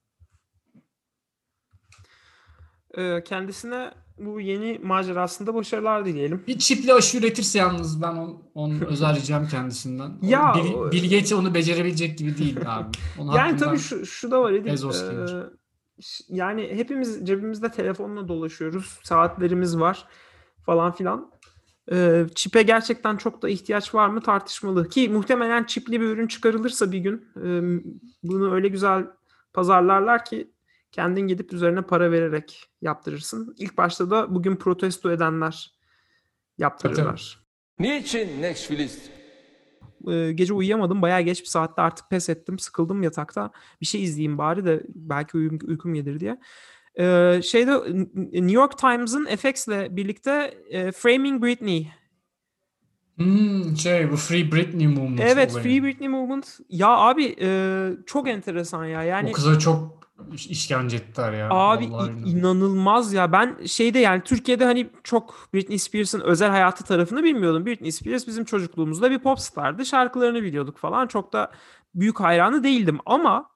Ee, 2.98 3.22
kendisine 3.24 3.90
bu 4.18 4.40
yeni 4.40 4.78
macerasında 4.78 5.54
başarılar 5.54 6.04
dileyelim. 6.04 6.44
Bir 6.46 6.58
çipli 6.58 6.94
aşı 6.94 7.18
üretirse 7.18 7.58
yalnız 7.58 8.02
ben 8.02 8.12
onu, 8.12 8.42
onu 8.54 8.84
özel 8.84 9.16
ricam 9.16 9.48
kendisinden. 9.48 10.18
Ya, 10.22 10.54
Bill, 10.56 10.90
Bill 10.92 11.02
Gates 11.10 11.32
onu 11.32 11.54
becerebilecek 11.54 12.18
gibi 12.18 12.38
değil 12.38 12.58
abi. 12.66 12.96
Onun 13.18 13.32
Yani 13.36 13.56
tabii 13.56 13.78
şu, 13.78 14.06
şu 14.06 14.30
da 14.30 14.42
var 14.42 14.52
Edip. 14.52 14.66
Bezos 14.72 15.10
gelir. 15.10 15.36
ş- 16.00 16.24
yani 16.28 16.68
hepimiz 16.74 17.26
cebimizde 17.26 17.70
telefonla 17.70 18.28
dolaşıyoruz. 18.28 18.98
Saatlerimiz 19.02 19.80
var 19.80 20.04
falan 20.66 20.92
filan. 20.92 21.30
Eee, 21.90 22.26
çipe 22.34 22.62
gerçekten 22.62 23.16
çok 23.16 23.42
da 23.42 23.48
ihtiyaç 23.48 23.94
var 23.94 24.08
mı 24.08 24.20
tartışmalı. 24.20 24.88
Ki 24.88 25.08
muhtemelen 25.08 25.64
çipli 25.64 26.00
bir 26.00 26.06
ürün 26.06 26.26
çıkarılırsa 26.26 26.92
bir 26.92 26.98
gün 26.98 27.24
eee, 27.44 27.82
bunu 28.22 28.54
öyle 28.54 28.68
güzel 28.68 29.06
pazarlarlar 29.52 30.24
ki 30.24 30.50
kendin 30.92 31.26
gidip 31.26 31.52
üzerine 31.52 31.82
para 31.82 32.12
vererek 32.12 32.70
yaptırırsın. 32.82 33.54
İlk 33.58 33.76
başta 33.76 34.10
da 34.10 34.34
bugün 34.34 34.56
protesto 34.56 35.10
edenler 35.10 35.72
yaptırırlar. 36.58 37.38
Niçin 37.78 38.42
Netflix 38.42 39.10
Ee, 40.08 40.32
gece 40.32 40.52
uyuyamadım. 40.54 41.02
Bayağı 41.02 41.20
geç 41.20 41.40
bir 41.40 41.46
saatte 41.46 41.82
artık 41.82 42.10
pes 42.10 42.28
ettim. 42.28 42.58
Sıkıldım 42.58 43.02
yatakta. 43.02 43.50
Bir 43.80 43.86
şey 43.86 44.04
izleyeyim 44.04 44.38
bari 44.38 44.64
de 44.64 44.82
belki 44.88 45.36
uyum, 45.36 45.58
uykum 45.64 45.94
gelir 45.94 46.20
diye. 46.20 46.40
Ee, 46.98 47.40
şeyde 47.44 47.72
New 48.14 48.52
York 48.52 48.78
Times'ın 48.78 49.24
FX'le 49.36 49.68
birlikte 49.96 50.54
e, 50.70 50.92
Framing 50.92 51.44
Britney. 51.44 51.88
Hmm, 53.16 53.76
şey 53.76 54.10
bu 54.12 54.16
Free 54.16 54.52
Britney 54.52 54.86
Movement 54.86 55.20
Evet, 55.20 55.50
olayı. 55.52 55.64
Free 55.64 55.82
Britney 55.84 56.08
Movement. 56.08 56.58
Ya 56.68 56.88
abi 56.88 57.36
e, 57.40 57.90
çok 58.06 58.28
enteresan 58.28 58.84
ya. 58.84 59.02
Yani 59.02 59.28
o 59.30 59.32
kıza 59.32 59.58
çok 59.58 60.00
iş- 60.34 60.46
işkence 60.46 60.96
ettiler 60.96 61.32
ya. 61.32 61.48
Abi 61.50 61.84
i- 61.84 62.30
inanılmaz 62.30 63.12
ya. 63.12 63.32
Ben 63.32 63.56
şeyde 63.66 63.98
yani 63.98 64.22
Türkiye'de 64.24 64.64
hani 64.64 64.90
çok 65.04 65.48
Britney 65.54 65.78
Spears'ın 65.78 66.20
özel 66.20 66.50
hayatı 66.50 66.84
tarafını 66.84 67.24
bilmiyordum. 67.24 67.66
Britney 67.66 67.92
Spears 67.92 68.26
bizim 68.26 68.44
çocukluğumuzda 68.44 69.10
bir 69.10 69.18
popstardı. 69.18 69.86
Şarkılarını 69.86 70.42
biliyorduk 70.42 70.78
falan. 70.78 71.06
Çok 71.06 71.32
da 71.32 71.50
büyük 71.94 72.20
hayranı 72.20 72.64
değildim 72.64 72.98
ama 73.06 73.50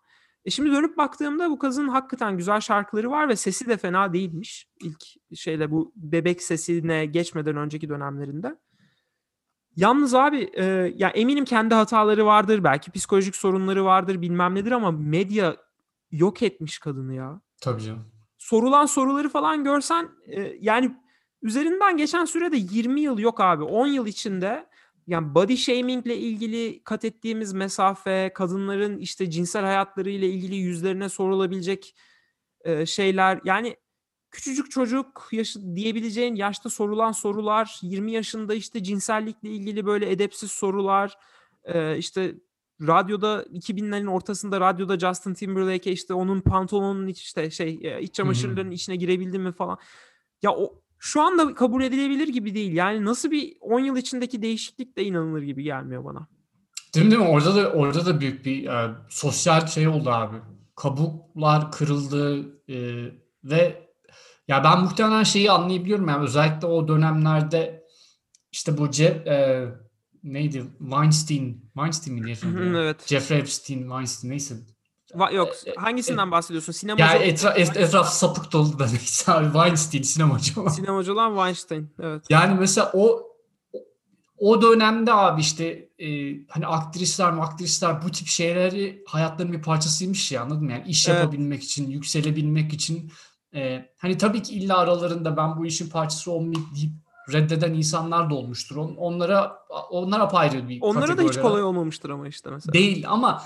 e 0.44 0.50
şimdi 0.50 0.72
dönüp 0.72 0.96
baktığımda 0.96 1.50
bu 1.50 1.58
kızın 1.58 1.88
hakikaten 1.88 2.36
güzel 2.36 2.60
şarkıları 2.60 3.10
var 3.10 3.28
ve 3.28 3.36
sesi 3.36 3.68
de 3.68 3.76
fena 3.76 4.12
değilmiş. 4.12 4.68
İlk 4.80 5.04
şeyle 5.36 5.70
bu 5.70 5.92
bebek 5.96 6.42
sesine 6.42 7.06
geçmeden 7.06 7.56
önceki 7.56 7.88
dönemlerinde. 7.88 8.56
Yalnız 9.76 10.14
abi 10.14 10.50
e, 10.54 10.64
ya 10.96 11.08
eminim 11.08 11.44
kendi 11.44 11.74
hataları 11.74 12.26
vardır. 12.26 12.64
Belki 12.64 12.90
psikolojik 12.90 13.36
sorunları 13.36 13.84
vardır 13.84 14.22
bilmem 14.22 14.54
nedir 14.54 14.72
ama 14.72 14.90
medya 14.90 15.56
yok 16.10 16.42
etmiş 16.42 16.78
kadını 16.78 17.14
ya 17.14 17.40
Tabii 17.60 17.82
canım. 17.82 18.12
sorulan 18.38 18.86
soruları 18.86 19.28
falan 19.28 19.64
görsen 19.64 20.08
e, 20.26 20.40
yani 20.60 20.96
üzerinden 21.42 21.96
geçen 21.96 22.24
sürede 22.24 22.56
20 22.56 23.00
yıl 23.00 23.18
yok 23.18 23.40
abi. 23.40 23.62
10 23.62 23.86
yıl 23.86 24.06
içinde 24.06 24.66
yani 25.06 25.34
body 25.34 25.56
shaming 25.56 26.06
ile 26.06 26.16
ilgili 26.16 26.84
kat 26.84 27.04
ettiğimiz 27.04 27.52
mesafe, 27.52 28.30
kadınların 28.34 28.98
işte 28.98 29.30
cinsel 29.30 29.64
hayatları 29.64 30.10
ile 30.10 30.28
ilgili 30.28 30.56
yüzlerine 30.56 31.08
sorulabilecek 31.08 31.96
e, 32.64 32.86
şeyler 32.86 33.40
yani 33.44 33.76
küçücük 34.30 34.70
çocuk 34.70 35.28
yaşı 35.32 35.76
diyebileceğin 35.76 36.34
yaşta 36.34 36.70
sorulan 36.70 37.12
sorular, 37.12 37.78
20 37.82 38.12
yaşında 38.12 38.54
işte 38.54 38.82
cinsellikle 38.82 39.48
ilgili 39.48 39.86
böyle 39.86 40.10
edepsiz 40.10 40.50
sorular, 40.50 41.18
e, 41.64 41.98
işte 41.98 42.34
radyoda 42.80 43.42
2000'lerin 43.42 44.10
ortasında 44.10 44.60
radyoda 44.60 44.98
Justin 44.98 45.34
Timberlake'e 45.34 45.92
işte 45.92 46.14
onun 46.14 46.40
pantolonunun 46.40 47.06
iç 47.06 47.22
işte 47.22 47.50
şey 47.50 47.80
e, 47.82 48.02
iç 48.02 48.14
çamaşırlarının 48.14 48.70
içine 48.70 48.96
girebildim 48.96 49.42
mi 49.42 49.52
falan. 49.52 49.78
Ya 50.42 50.52
o 50.52 50.83
şu 51.04 51.22
anda 51.22 51.54
kabul 51.54 51.82
edilebilir 51.82 52.28
gibi 52.28 52.54
değil. 52.54 52.72
Yani 52.72 53.04
nasıl 53.04 53.30
bir 53.30 53.56
10 53.60 53.80
yıl 53.80 53.96
içindeki 53.96 54.42
değişiklik 54.42 54.96
de 54.96 55.04
inanılır 55.04 55.42
gibi 55.42 55.62
gelmiyor 55.62 56.04
bana. 56.04 56.28
Değil 56.94 57.06
mi, 57.06 57.12
değil 57.12 57.22
mi? 57.22 57.28
Orada 57.28 57.54
da 57.54 57.72
orada 57.72 58.06
da 58.06 58.20
büyük 58.20 58.46
bir 58.46 58.66
e, 58.66 58.94
sosyal 59.08 59.66
şey 59.66 59.88
oldu 59.88 60.10
abi. 60.10 60.36
Kabuklar 60.76 61.72
kırıldı 61.72 62.46
e, 62.68 63.04
ve 63.44 63.88
ya 64.48 64.64
ben 64.64 64.80
muhtemelen 64.80 65.22
şeyi 65.22 65.50
anlayabiliyorum 65.50 66.08
yani 66.08 66.24
özellikle 66.24 66.66
o 66.66 66.88
dönemlerde 66.88 67.84
işte 68.52 68.78
bu 68.78 68.92
Jeff, 68.92 69.26
e, 69.26 69.68
neydi 70.22 70.64
Weinstein 70.78 71.70
Weinstein 71.74 72.14
mi 72.14 72.24
diye 72.24 72.36
evet. 72.76 73.06
Jeffrey 73.06 73.38
Epstein 73.38 73.80
Weinstein 73.80 74.30
neyse 74.30 74.54
Va- 75.16 75.34
yok 75.34 75.52
hangisinden 75.76 76.30
bahsediyorsun? 76.30 76.72
Sinema 76.72 77.00
yani 77.00 77.22
etra, 77.22 77.50
et- 77.54 77.76
etraf 77.76 78.08
sapık 78.08 78.52
dolu 78.52 78.78
da 78.78 78.86
neyse 78.86 79.32
abi 79.32 79.44
Weinstein 79.44 80.02
sinemacı 80.02 80.52
ama. 80.60 80.70
sinemacı 80.70 81.12
olan 81.12 81.30
Weinstein. 81.34 81.94
Evet. 82.02 82.24
Yani 82.30 82.60
mesela 82.60 82.90
o 82.94 83.22
o 84.38 84.62
dönemde 84.62 85.12
abi 85.14 85.40
işte 85.40 85.88
e, 85.98 86.06
hani 86.48 86.66
aktrisler 86.66 87.28
aktrisler 87.28 88.02
bu 88.02 88.10
tip 88.10 88.26
şeyleri 88.26 89.02
hayatlarının 89.08 89.52
bir 89.56 89.62
parçasıymış 89.62 90.32
ya 90.32 90.42
anladın 90.42 90.64
mı? 90.64 90.72
Yani 90.72 90.84
iş 90.88 91.08
Evet. 91.08 91.18
yapabilmek 91.20 91.62
için, 91.64 91.90
yükselebilmek 91.90 92.72
için 92.72 93.12
e, 93.54 93.88
hani 93.98 94.18
tabii 94.18 94.42
ki 94.42 94.54
illa 94.54 94.78
aralarında 94.78 95.36
ben 95.36 95.56
bu 95.56 95.66
işin 95.66 95.90
parçası 95.90 96.30
olmayayım 96.32 96.68
deyip 96.76 96.92
reddeden 97.32 97.74
insanlar 97.74 98.30
da 98.30 98.34
olmuştur. 98.34 98.76
On- 98.76 98.96
Onlara 98.96 99.58
onlara 99.90 100.22
apayrı 100.22 100.68
bir 100.68 100.78
Onlara 100.80 101.08
da 101.08 101.12
hiç 101.12 101.18
kategori. 101.18 101.42
kolay 101.42 101.62
olmamıştır 101.62 102.10
ama 102.10 102.28
işte 102.28 102.50
mesela. 102.50 102.72
Değil 102.72 103.04
ama 103.08 103.42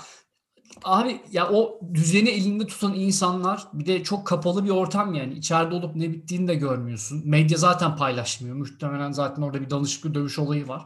abi 0.83 1.21
ya 1.31 1.49
o 1.49 1.79
düzeni 1.93 2.29
elinde 2.29 2.67
tutan 2.67 2.93
insanlar 2.93 3.67
bir 3.73 3.85
de 3.85 4.03
çok 4.03 4.27
kapalı 4.27 4.65
bir 4.65 4.69
ortam 4.69 5.13
yani 5.13 5.33
içeride 5.33 5.75
olup 5.75 5.95
ne 5.95 6.11
bittiğini 6.11 6.47
de 6.47 6.55
görmüyorsun. 6.55 7.21
Medya 7.25 7.57
zaten 7.57 7.95
paylaşmıyor. 7.95 8.55
Muhtemelen 8.55 9.11
zaten 9.11 9.41
orada 9.41 9.61
bir 9.61 9.69
danışıklı 9.69 10.13
dövüş 10.13 10.39
olayı 10.39 10.67
var. 10.67 10.85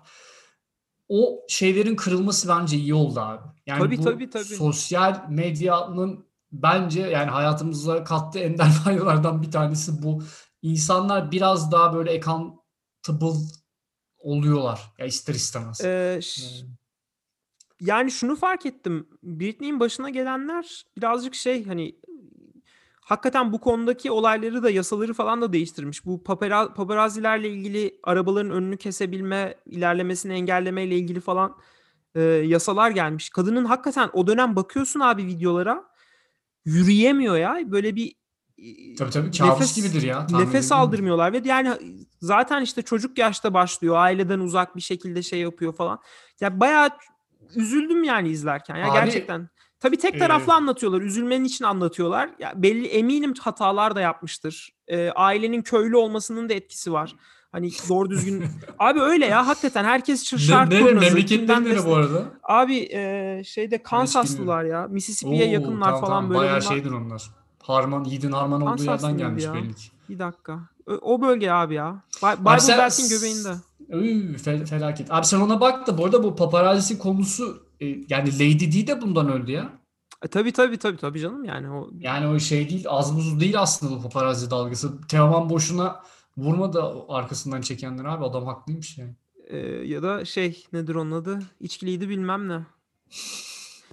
O 1.09 1.39
şeylerin 1.49 1.95
kırılması 1.95 2.47
bence 2.49 2.77
iyi 2.77 2.93
oldu 2.93 3.19
abi. 3.19 3.47
Yani 3.65 3.79
Tabii, 3.79 3.97
bu 3.97 4.03
tabii, 4.03 4.29
tabii. 4.29 4.43
sosyal 4.43 5.25
medyanın 5.29 6.25
bence 6.51 7.01
yani 7.01 7.29
hayatımıza 7.31 8.03
kattığı 8.03 8.39
ender 8.39 8.69
faydalardan 8.83 9.41
bir 9.41 9.51
tanesi 9.51 10.03
bu. 10.03 10.23
İnsanlar 10.61 11.31
biraz 11.31 11.71
daha 11.71 11.93
böyle 11.93 12.11
accountable 12.11 13.39
oluyorlar 14.17 14.81
ya 14.99 15.05
ister 15.05 15.33
istemez. 15.33 15.81
Ee, 15.81 16.19
ş- 16.21 16.65
yani 17.83 18.11
şunu 18.11 18.35
fark 18.35 18.65
ettim. 18.65 19.07
Britney'in 19.23 19.79
başına 19.79 20.09
gelenler 20.09 20.85
birazcık 20.97 21.35
şey 21.35 21.65
hani 21.65 21.95
hakikaten 23.01 23.53
bu 23.53 23.61
konudaki 23.61 24.11
olayları 24.11 24.63
da 24.63 24.69
yasaları 24.69 25.13
falan 25.13 25.41
da 25.41 25.53
değiştirmiş. 25.53 26.05
Bu 26.05 26.23
papara, 26.23 26.73
paparazilerle 26.73 27.49
ilgili 27.49 27.99
arabaların 28.03 28.51
önünü 28.51 28.77
kesebilme, 28.77 29.55
ilerlemesini 29.65 30.33
engelleme 30.33 30.83
ile 30.83 30.97
ilgili 30.97 31.19
falan 31.19 31.55
e, 32.15 32.21
yasalar 32.21 32.91
gelmiş. 32.91 33.29
Kadının 33.29 33.65
hakikaten 33.65 34.09
o 34.13 34.27
dönem 34.27 34.55
bakıyorsun 34.55 34.99
abi 34.99 35.25
videolara. 35.25 35.83
yürüyemiyor 36.65 37.37
ya. 37.37 37.71
Böyle 37.71 37.95
bir 37.95 38.15
Tabii 38.97 39.11
tabii 39.11 39.31
kabus 39.31 39.75
gibidir 39.75 40.01
ya. 40.01 40.27
tahmin 40.27 40.45
nefes 40.45 40.55
edebiliyorum. 40.55 40.87
aldırmıyorlar 40.87 41.33
ve 41.33 41.41
yani 41.45 41.77
zaten 42.21 42.61
işte 42.61 42.81
çocuk 42.81 43.17
yaşta 43.17 43.53
başlıyor. 43.53 43.95
Aileden 43.95 44.39
uzak 44.39 44.75
bir 44.75 44.81
şekilde 44.81 45.21
şey 45.23 45.39
yapıyor 45.39 45.73
falan. 45.73 45.99
Ya 46.41 46.59
bayağı 46.59 46.89
üzüldüm 47.55 48.03
yani 48.03 48.29
izlerken 48.29 48.75
ya 48.75 48.91
Abi, 48.91 48.93
gerçekten. 48.93 49.49
Tabii 49.79 49.97
tek 49.97 50.15
e, 50.15 50.19
taraflı 50.19 50.53
anlatıyorlar. 50.53 51.01
Üzülmenin 51.01 51.45
için 51.45 51.65
anlatıyorlar. 51.65 52.29
Ya 52.39 52.53
belli 52.55 52.87
eminim 52.87 53.33
hatalar 53.41 53.95
da 53.95 54.01
yapmıştır. 54.01 54.69
E, 54.87 55.09
ailenin 55.11 55.61
köylü 55.61 55.95
olmasının 55.95 56.49
da 56.49 56.53
etkisi 56.53 56.93
var. 56.93 57.15
Hani 57.51 57.69
doğru 57.89 58.09
düzgün. 58.09 58.45
Abi 58.79 59.01
öyle 59.01 59.25
ya 59.25 59.47
hakikaten 59.47 59.83
herkes 59.83 60.33
Ne, 60.33 60.39
şart 60.39 60.71
nere, 60.71 60.79
kurnazı, 60.79 60.99
memleketleri 60.99 61.39
kimden 61.39 61.65
nere 61.65 61.85
bu 61.85 61.95
arada? 61.95 62.23
Abi 62.43 62.77
e, 62.77 63.41
şeyde 63.45 63.83
Kansaslılar 63.83 64.63
ya. 64.63 64.87
Mississippi'ye 64.87 65.49
yakınlar 65.49 65.85
tamam, 65.85 66.01
falan 66.01 66.13
tamam. 66.13 66.29
böyle. 66.29 66.39
Bayağı 66.39 66.61
bunlar. 66.61 66.69
şeydir 66.75 66.91
onlar. 66.91 67.23
Harman, 67.63 68.03
Yiğit'in 68.03 68.31
Harman 68.31 68.61
olduğu 68.61 68.69
Kansaslı 68.69 69.07
yerden 69.07 69.17
gelmiş 69.17 69.43
ya? 69.43 69.53
belli 69.53 69.75
ki. 69.75 69.89
Bir 70.09 70.19
dakika. 70.19 70.59
O 71.01 71.21
bölge 71.21 71.51
abi 71.51 71.73
ya. 71.73 72.03
Abi 72.21 72.41
Bible 72.41 72.77
Belt'in 72.77 73.09
göbeğinde. 73.09 73.53
Üy, 73.93 74.37
fel- 74.37 74.65
felaket. 74.65 75.11
Abi 75.11 75.25
sen 75.25 75.39
ona 75.39 75.61
bak 75.61 75.87
da 75.87 75.97
bu 75.97 76.05
arada 76.05 76.23
bu 76.23 76.35
paparazzi 76.35 76.97
konusu 76.99 77.67
e, 77.81 77.85
yani 77.87 78.33
Lady 78.33 78.71
Di 78.71 78.87
de 78.87 79.01
bundan 79.01 79.29
öldü 79.31 79.51
ya. 79.51 79.69
E, 80.23 80.27
tabii 80.27 80.51
tabii 80.51 80.77
tabii 80.77 80.97
tabii 80.97 81.19
canım 81.19 81.43
yani 81.43 81.69
o 81.69 81.89
Yani 81.99 82.27
o 82.27 82.39
şey 82.39 82.69
değil 82.69 82.85
az 82.89 83.15
buz 83.17 83.39
değil 83.39 83.61
aslında 83.61 83.95
bu 83.95 84.01
paparazzi 84.01 84.51
dalgası. 84.51 85.01
Teoman 85.07 85.49
boşuna 85.49 86.03
vurmadı 86.37 86.83
arkasından 87.09 87.61
çekenler 87.61 88.05
abi 88.05 88.25
adam 88.25 88.45
haklıymış 88.45 88.97
yani. 88.97 89.15
e, 89.47 89.57
ya 89.67 90.03
da 90.03 90.25
şey 90.25 90.65
nedir 90.73 90.95
onun 90.95 91.11
adı? 91.11 91.39
İçkiliydi 91.59 92.09
bilmem 92.09 92.49
ne. 92.49 92.59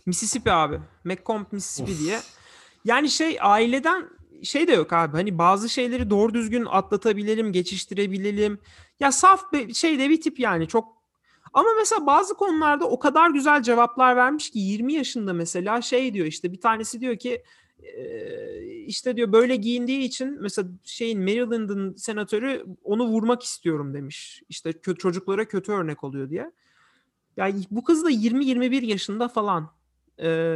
Mississippi 0.06 0.52
abi. 0.52 0.80
McComb 1.04 1.46
Mississippi 1.52 1.92
Of. 1.92 1.98
diye. 1.98 2.20
Yani 2.84 3.10
şey 3.10 3.38
aileden 3.40 4.08
şey 4.44 4.68
de 4.68 4.72
yok 4.72 4.92
abi. 4.92 5.16
Hani 5.16 5.38
bazı 5.38 5.68
şeyleri 5.68 6.11
doğru 6.11 6.35
düzgün 6.35 6.64
atlatabilelim, 6.70 7.53
geçiştirebilelim. 7.53 8.59
Ya 9.00 9.12
saf 9.12 9.53
bir 9.53 9.74
şey 9.74 9.98
de 9.98 10.11
bir 10.11 10.20
tip 10.20 10.40
yani 10.40 10.68
çok 10.68 11.00
ama 11.53 11.68
mesela 11.79 12.07
bazı 12.07 12.35
konularda 12.35 12.88
o 12.90 12.98
kadar 12.98 13.31
güzel 13.31 13.62
cevaplar 13.62 14.16
vermiş 14.16 14.50
ki 14.50 14.59
20 14.59 14.92
yaşında 14.92 15.33
mesela 15.33 15.83
şey 15.83 16.14
diyor 16.14 16.26
işte 16.26 16.53
bir 16.53 16.61
tanesi 16.61 17.00
diyor 17.00 17.16
ki 17.16 17.42
işte 18.87 19.16
diyor 19.16 19.33
böyle 19.33 19.57
giyindiği 19.57 20.00
için 20.00 20.38
mesela 20.40 20.68
şeyin 20.85 21.20
Maryland'ın 21.20 21.94
senatörü 21.96 22.64
onu 22.85 23.07
vurmak 23.07 23.42
istiyorum 23.42 23.94
demiş. 23.94 24.42
İşte 24.48 24.72
çocuklara 24.98 25.44
kötü 25.44 25.72
örnek 25.72 26.05
oluyor 26.05 26.31
diye. 26.31 26.53
Yani 27.37 27.61
bu 27.70 27.85
kız 27.85 28.05
da 28.05 28.11
20-21 28.11 28.85
yaşında 28.85 29.29
falan. 29.29 29.70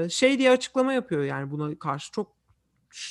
Şey 0.08 0.38
diye 0.38 0.50
açıklama 0.50 0.92
yapıyor 0.92 1.24
yani 1.24 1.50
buna 1.50 1.78
karşı 1.78 2.12
çok 2.12 2.32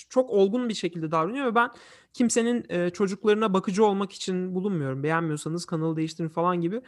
çok 0.10 0.30
olgun 0.30 0.70
bir 0.70 0.74
şekilde 0.74 1.12
davranıyor 1.12 1.46
ve 1.46 1.56
ben 1.56 1.70
kimsenin 2.14 2.66
e, 2.70 2.90
çocuklarına 2.90 3.54
bakıcı 3.54 3.86
olmak 3.86 4.12
için 4.12 4.56
bulunmuyorum. 4.56 5.04
Beğenmiyorsanız 5.04 5.66
kanalı 5.66 5.96
değiştirin 5.96 6.30
falan 6.30 6.62
gibi. 6.62 6.82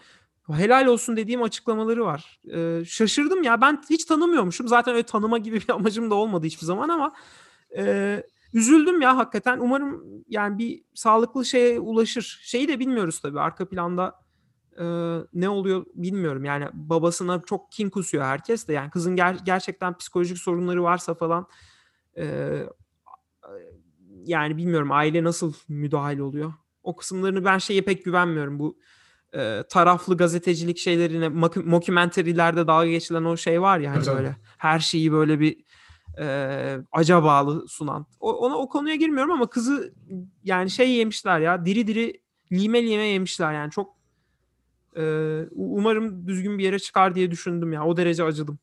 Helal 0.51 0.85
olsun 0.85 1.17
dediğim 1.17 1.43
açıklamaları 1.43 2.05
var. 2.05 2.39
E, 2.53 2.85
şaşırdım 2.85 3.43
ya 3.43 3.61
ben 3.61 3.81
hiç 3.89 4.05
tanımıyormuşum. 4.05 4.67
Zaten 4.67 4.93
öyle 4.93 5.03
tanıma 5.05 5.37
gibi 5.37 5.55
bir 5.61 5.69
amacım 5.69 6.11
da 6.11 6.15
olmadı 6.15 6.45
hiçbir 6.45 6.65
zaman 6.65 6.89
ama 6.89 7.13
e, 7.77 8.23
üzüldüm 8.53 9.01
ya 9.01 9.17
hakikaten. 9.17 9.59
Umarım 9.59 10.03
yani 10.29 10.57
bir 10.57 10.83
sağlıklı 10.93 11.45
şeye 11.45 11.79
ulaşır. 11.79 12.39
Şeyi 12.43 12.67
de 12.67 12.79
bilmiyoruz 12.79 13.19
tabii 13.19 13.39
arka 13.39 13.69
planda 13.69 14.19
e, 14.79 14.85
ne 15.33 15.49
oluyor 15.49 15.85
bilmiyorum. 15.95 16.45
Yani 16.45 16.67
babasına 16.73 17.41
çok 17.45 17.71
kin 17.71 17.89
kusuyor 17.89 18.23
herkes 18.23 18.67
de. 18.67 18.73
Yani 18.73 18.89
kızın 18.89 19.15
ger- 19.15 19.45
gerçekten 19.45 19.97
psikolojik 19.97 20.37
sorunları 20.37 20.83
varsa 20.83 21.13
falan 21.13 21.47
e, 22.17 22.55
yani 24.25 24.57
bilmiyorum 24.57 24.91
aile 24.91 25.23
nasıl 25.23 25.53
müdahale 25.67 26.23
oluyor. 26.23 26.53
O 26.83 26.95
kısımlarını 26.95 27.45
ben 27.45 27.57
şeye 27.57 27.81
pek 27.81 28.05
güvenmiyorum. 28.05 28.59
Bu 28.59 28.77
e, 29.33 29.63
taraflı 29.69 30.17
gazetecilik 30.17 30.77
şeylerine, 30.77 31.29
mockumentary'lerde 31.65 32.67
dalga 32.67 32.89
geçilen 32.89 33.23
o 33.23 33.37
şey 33.37 33.61
var 33.61 33.79
ya 33.79 33.91
hani 33.91 34.03
tabii. 34.03 34.17
böyle 34.17 34.35
her 34.57 34.79
şeyi 34.79 35.11
böyle 35.11 35.39
bir 35.39 35.57
e, 36.19 36.77
acabalı 36.91 37.67
sunan. 37.67 38.05
O, 38.19 38.33
ona 38.33 38.55
o 38.55 38.69
konuya 38.69 38.95
girmiyorum 38.95 39.31
ama 39.31 39.49
kızı 39.49 39.93
yani 40.43 40.69
şey 40.69 40.91
yemişler 40.91 41.39
ya 41.39 41.65
diri 41.65 41.87
diri 41.87 42.21
lime 42.51 42.83
lime 42.83 43.03
yemişler 43.03 43.53
yani 43.53 43.71
çok 43.71 43.95
e, 44.97 45.03
umarım 45.51 46.27
düzgün 46.27 46.57
bir 46.57 46.63
yere 46.63 46.79
çıkar 46.79 47.15
diye 47.15 47.31
düşündüm 47.31 47.73
ya. 47.73 47.85
O 47.85 47.97
derece 47.97 48.23
acıdım. 48.23 48.59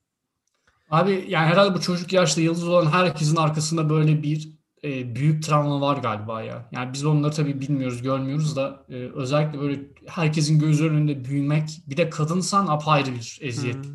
Abi 0.90 1.24
yani 1.28 1.46
herhalde 1.46 1.74
bu 1.74 1.80
çocuk 1.80 2.12
yaşta 2.12 2.40
yıldız 2.40 2.68
olan 2.68 2.90
herkesin 2.90 3.36
arkasında 3.36 3.90
böyle 3.90 4.22
bir 4.22 4.61
e, 4.84 5.14
büyük 5.16 5.42
travma 5.42 5.80
var 5.80 5.96
galiba 5.96 6.42
ya. 6.42 6.68
Yani 6.72 6.92
biz 6.92 7.04
onları 7.04 7.32
tabii 7.32 7.60
bilmiyoruz, 7.60 8.02
görmüyoruz 8.02 8.56
da 8.56 8.86
e, 8.88 8.94
özellikle 8.94 9.60
böyle 9.60 9.80
herkesin 10.06 10.58
gözü 10.58 10.88
önünde 10.88 11.24
büyümek 11.24 11.68
bir 11.86 11.96
de 11.96 12.10
kadınsan 12.10 12.66
apayrı 12.66 13.14
bir 13.14 13.38
eziyetmiş 13.42 13.88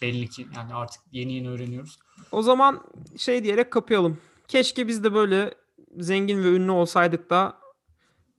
Hmm. 0.00 0.08
belli 0.08 0.28
ki. 0.28 0.46
Yani 0.56 0.74
artık 0.74 1.02
yeni 1.12 1.32
yeni 1.32 1.48
öğreniyoruz. 1.48 1.98
O 2.32 2.42
zaman 2.42 2.80
şey 3.18 3.44
diyerek 3.44 3.70
kapayalım. 3.70 4.18
Keşke 4.48 4.88
biz 4.88 5.04
de 5.04 5.14
böyle 5.14 5.54
zengin 5.98 6.44
ve 6.44 6.48
ünlü 6.48 6.70
olsaydık 6.70 7.30
da 7.30 7.63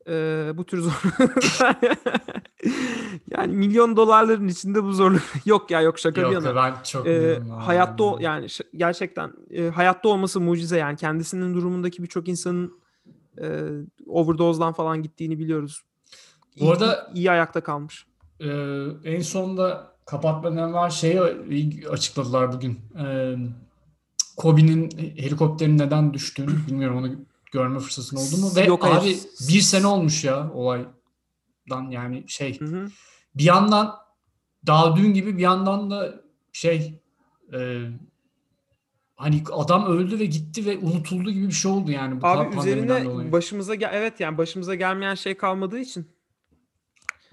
e, 0.10 0.52
bu 0.56 0.66
tür 0.66 0.78
zor 0.82 0.92
yani 3.32 3.56
milyon 3.56 3.98
dolarların 3.98 4.48
içinde 4.48 4.84
bu 4.84 4.94
zorluk 4.94 5.22
yok 5.46 5.72
ya 5.72 5.82
yok 5.82 6.00
şaka 6.00 6.22
bir 6.22 6.26
Yok 6.26 6.34
yana. 6.34 6.56
ben 6.56 6.74
çok 6.84 7.08
E, 7.08 7.36
abi. 7.42 7.50
hayatta 7.50 8.04
o- 8.04 8.20
yani 8.22 8.48
gerçekten 8.76 9.32
e, 9.52 9.68
hayatta 9.70 10.10
olması 10.10 10.42
mucize 10.42 10.78
yani 10.78 10.98
kendisinin 10.98 11.54
durumundaki 11.54 12.04
birçok 12.04 12.28
insanın 12.28 12.80
e, 13.42 13.46
overdose'dan 14.08 14.74
falan 14.74 15.04
gittiğini 15.04 15.40
biliyoruz. 15.40 15.82
Bu 16.60 16.64
İyi- 16.64 16.70
arada- 16.72 17.12
iyi 17.14 17.32
ayakta 17.32 17.62
kalmış. 17.62 18.06
Ee, 18.40 18.48
en 19.06 19.22
sonda 19.22 19.92
kapatmadan 20.06 20.74
var 20.74 20.90
şeyi 20.90 21.22
açıkladılar 21.90 22.54
bugün. 22.54 22.80
Ee, 23.00 23.36
Kobe'nin 24.38 24.90
helikopterin 24.98 25.78
neden 25.78 26.14
düştüğünü 26.14 26.68
bilmiyorum 26.68 26.98
onu 26.98 27.12
görme 27.56 27.80
fırsatın 27.80 28.18
oldu 28.18 28.38
mu? 28.38 28.52
Ve 28.56 28.66
Yok, 28.66 28.84
hayır. 28.84 28.98
abi 28.98 29.18
bir 29.50 29.62
sene 29.62 29.88
olmuş 29.88 30.24
ya 30.24 30.52
olaydan 30.54 31.90
yani 31.90 32.24
şey 32.28 32.60
Hı 32.60 32.66
hı. 32.66 32.88
bir 33.36 33.44
yandan 33.44 33.96
daha 34.68 34.96
dün 34.96 35.14
gibi 35.14 35.38
bir 35.38 35.42
yandan 35.44 35.92
da 35.92 36.16
şey 36.54 37.02
e, 37.54 37.82
hani 39.16 39.44
adam 39.52 39.86
öldü 39.86 40.20
ve 40.20 40.26
gitti 40.26 40.66
ve 40.66 40.78
unutuldu 40.78 41.32
gibi 41.32 41.48
bir 41.48 41.52
şey 41.54 41.72
oldu 41.72 41.92
yani 41.92 42.22
bu 42.22 42.28
Abi 42.28 42.58
üzerine 42.58 43.06
dolayı. 43.06 43.32
başımıza 43.32 43.76
gel 43.76 43.90
evet 43.94 44.20
yani 44.20 44.38
başımıza 44.38 44.76
gelmeyen 44.76 45.16
şey 45.16 45.38
kalmadığı 45.38 45.80
için 45.80 46.16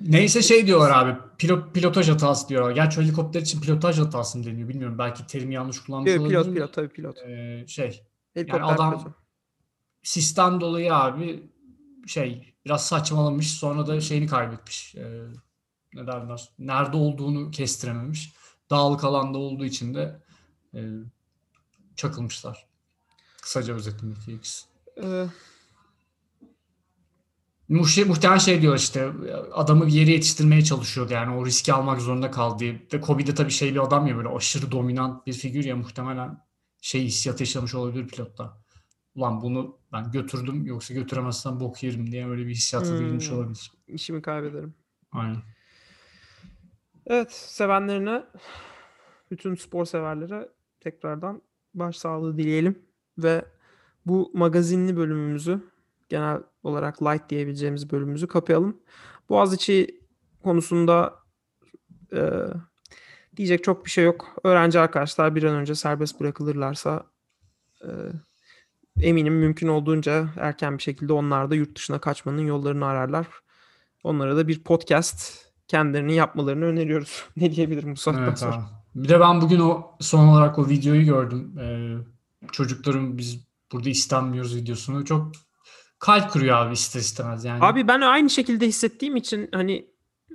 Neyse 0.00 0.42
şey 0.42 0.66
diyorlar 0.66 0.90
abi 0.90 1.18
pilot 1.38 1.74
pilotaj 1.74 2.08
hatası 2.08 2.48
diyorlar. 2.48 2.70
Gerçi 2.70 3.00
helikopter 3.00 3.40
için 3.40 3.60
pilotaj 3.60 3.98
hatası 3.98 4.38
mı 4.38 4.44
deniyor 4.44 4.68
bilmiyorum. 4.68 4.98
Belki 4.98 5.26
terimi 5.26 5.54
yanlış 5.54 5.80
kullanmış 5.80 6.10
Evet, 6.10 6.28
pilot 6.28 6.46
pilot 6.54 6.72
tabii 6.74 6.88
pilot. 6.88 7.18
Ee, 7.18 7.64
şey 7.68 8.02
Helikopter 8.34 8.74
adam- 8.74 8.90
pilotu. 9.00 9.14
Sistem 10.02 10.60
dolayı 10.60 10.94
abi 10.94 11.50
şey 12.06 12.54
biraz 12.64 12.86
saçmalamış 12.86 13.52
sonra 13.52 13.86
da 13.86 14.00
şeyini 14.00 14.26
kaybetmiş. 14.26 14.94
Ee, 14.94 15.22
ne 15.94 16.06
derler? 16.06 16.48
Nerede 16.58 16.96
olduğunu 16.96 17.50
kestirememiş. 17.50 18.32
Dağlık 18.70 19.04
alanda 19.04 19.38
olduğu 19.38 19.64
için 19.64 19.94
de 19.94 20.22
e, 20.74 20.80
çakılmışlar. 21.96 22.66
Kısaca 23.42 23.74
özetlemek 23.74 24.26
gerekirse. 24.26 24.66
Ee, 25.02 25.26
Muhte- 27.68 28.04
muhtemelen 28.04 28.38
şey 28.38 28.62
diyor 28.62 28.76
işte 28.76 29.12
adamı 29.52 29.86
bir 29.86 29.92
yere 29.92 30.10
yetiştirmeye 30.10 30.64
çalışıyordu 30.64 31.12
yani 31.12 31.36
o 31.36 31.46
riski 31.46 31.72
almak 31.72 32.00
zorunda 32.00 32.30
kaldı. 32.30 32.64
Ve 32.64 33.00
Kobe 33.00 33.26
de 33.26 33.34
tabii 33.34 33.50
şey 33.50 33.74
bir 33.74 33.84
adam 33.86 34.06
ya 34.06 34.16
böyle 34.16 34.28
aşırı 34.28 34.70
dominant 34.70 35.26
bir 35.26 35.32
figür 35.32 35.64
ya 35.64 35.76
muhtemelen 35.76 36.44
şey 36.80 37.04
hissiyat 37.04 37.40
yaşamış 37.40 37.74
olabilir 37.74 38.08
pilotta. 38.08 38.62
Ulan 39.14 39.42
bunu 39.42 39.78
ben 39.92 40.10
götürdüm 40.10 40.66
yoksa 40.66 40.94
götüremezsem 40.94 41.60
bok 41.60 41.82
yerim 41.82 42.12
diye 42.12 42.26
böyle 42.28 42.46
bir 42.46 42.50
hissiyata 42.50 42.88
Hmm. 42.88 42.98
girmiş 42.98 43.30
olabilir. 43.30 43.72
işimi 43.88 44.22
kaybederim. 44.22 44.74
Aynen. 45.12 45.36
Evet, 47.06 47.32
sevenlerine, 47.32 48.24
bütün 49.30 49.54
spor 49.54 49.84
severlere 49.84 50.48
tekrardan 50.80 51.42
başsağlığı 51.74 52.38
dileyelim 52.38 52.78
ve 53.18 53.44
bu 54.06 54.30
magazinli 54.34 54.96
bölümümüzü 54.96 55.60
genel 56.08 56.42
olarak 56.62 57.02
light 57.02 57.30
diyebileceğimiz 57.30 57.90
bölümümüzü 57.90 58.26
kapayalım. 58.28 58.80
Boğaziçi 59.28 60.00
konusunda 60.42 61.14
e, 62.12 62.30
diyecek 63.36 63.64
çok 63.64 63.84
bir 63.84 63.90
şey 63.90 64.04
yok. 64.04 64.36
Öğrenci 64.44 64.80
arkadaşlar 64.80 65.34
bir 65.34 65.42
an 65.42 65.54
önce 65.54 65.74
serbest 65.74 66.20
bırakılırlarsa 66.20 67.06
e, 67.84 67.88
eminim 69.00 69.34
mümkün 69.34 69.68
olduğunca 69.68 70.28
erken 70.40 70.78
bir 70.78 70.82
şekilde 70.82 71.12
onlar 71.12 71.50
da 71.50 71.54
yurt 71.54 71.76
dışına 71.76 71.98
kaçmanın 71.98 72.46
yollarını 72.46 72.86
ararlar. 72.86 73.26
Onlara 74.04 74.36
da 74.36 74.48
bir 74.48 74.64
podcast 74.64 75.46
kendilerini 75.68 76.14
yapmalarını 76.14 76.64
öneriyoruz. 76.64 77.24
ne 77.36 77.52
diyebilirim 77.52 77.92
bu 77.92 77.96
saatten 77.96 78.22
Evet 78.22 78.38
sonra? 78.38 78.54
abi. 78.54 78.64
Bir 78.94 79.08
de 79.08 79.20
ben 79.20 79.40
bugün 79.40 79.60
o 79.60 79.96
son 80.00 80.28
olarak 80.28 80.58
o 80.58 80.68
videoyu 80.68 81.04
gördüm. 81.04 81.58
Ee, 81.58 81.96
çocukların 82.52 83.18
biz 83.18 83.44
burada 83.72 83.88
istenmiyoruz 83.88 84.56
videosunu 84.56 85.04
çok 85.04 85.32
kalp 85.98 86.30
kırıyor 86.30 86.56
abi 86.56 86.72
ister 86.72 87.00
istemez 87.00 87.44
yani. 87.44 87.64
Abi 87.64 87.88
ben 87.88 88.00
aynı 88.00 88.30
şekilde 88.30 88.66
hissettiğim 88.66 89.16
için 89.16 89.48
hani 89.52 89.86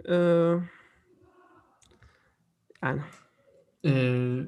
e, 0.10 0.16
yani 2.84 3.02
Ee, 3.86 4.40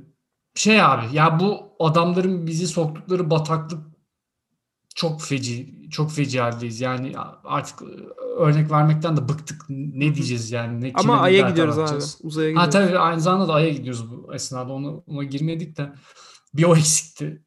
şey 0.56 0.82
abi 0.82 1.06
ya 1.12 1.40
bu 1.40 1.74
adamların 1.80 2.48
bizi 2.48 2.68
soktukları 2.68 3.30
bataklık 3.30 3.80
çok 5.00 5.22
feci 5.22 5.76
çok 5.92 6.12
feci 6.12 6.40
haldeyiz. 6.40 6.82
Yani 6.82 7.14
artık 7.44 7.82
örnek 8.38 8.72
vermekten 8.72 9.18
de 9.18 9.30
bıktık. 9.30 9.66
Ne 9.70 10.16
diyeceğiz 10.16 10.52
yani? 10.52 10.82
Ne, 10.82 10.92
ama 10.96 11.20
Ay'a 11.20 11.50
gidiyoruz 11.50 11.78
anlatacağız? 11.78 12.18
abi. 12.20 12.28
Uzaya 12.28 12.48
Ha 12.48 12.66
gidiyoruz. 12.66 12.90
tabii 12.90 13.00
aynı 13.00 13.22
zamanda 13.22 13.48
da 13.48 13.54
Ay'a 13.54 13.70
gidiyoruz 13.70 14.12
bu 14.12 14.34
esnada. 14.34 14.74
Ona, 14.74 14.90
ona 14.90 15.24
girmedik 15.24 15.78
de 15.78 15.94
bir 16.54 16.64
o 16.64 16.76
eksikti. 16.76 17.44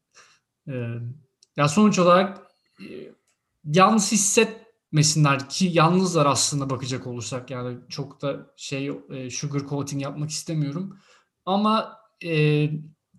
Ee, 0.67 0.93
ya 1.57 1.67
sonuç 1.67 1.99
olarak 1.99 2.41
e, 2.79 2.85
yalnız 3.65 4.11
hissetmesinler 4.11 5.49
ki 5.49 5.69
yalnızlar 5.73 6.25
aslında 6.25 6.69
bakacak 6.69 7.07
olursak 7.07 7.51
yani 7.51 7.77
çok 7.89 8.21
da 8.21 8.53
şey 8.57 8.91
e, 9.09 9.29
sugar 9.29 9.67
coating 9.69 10.01
yapmak 10.01 10.29
istemiyorum. 10.29 10.99
Ama 11.45 11.97
e, 12.25 12.69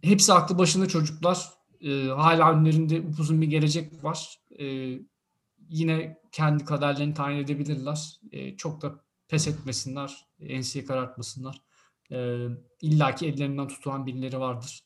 hepsi 0.03 0.33
aklı 0.33 0.59
başında 0.59 0.89
çocuklar. 0.89 1.49
E, 1.85 2.07
hala 2.09 2.53
önlerinde 2.53 3.01
upuzun 3.01 3.41
bir 3.41 3.47
gelecek 3.47 4.05
var. 4.05 4.39
E, 4.59 4.99
yine 5.69 6.19
kendi 6.33 6.65
kaderlerini 6.65 7.15
tayin 7.15 7.39
edebilirler. 7.39 8.21
E, 8.33 8.57
çok 8.57 8.83
da 8.83 9.05
pes 9.29 9.49
etmesinler. 9.49 10.27
Enseyi 10.41 10.85
karartmasınlar. 10.85 11.63
E, 12.13 12.47
İlla 12.81 13.15
ki 13.15 13.27
ellerinden 13.27 13.69
tutulan 13.69 14.07
birileri 14.07 14.41
vardır. 14.41 14.85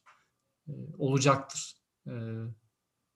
E, 0.68 0.72
olacaktır. 0.98 1.74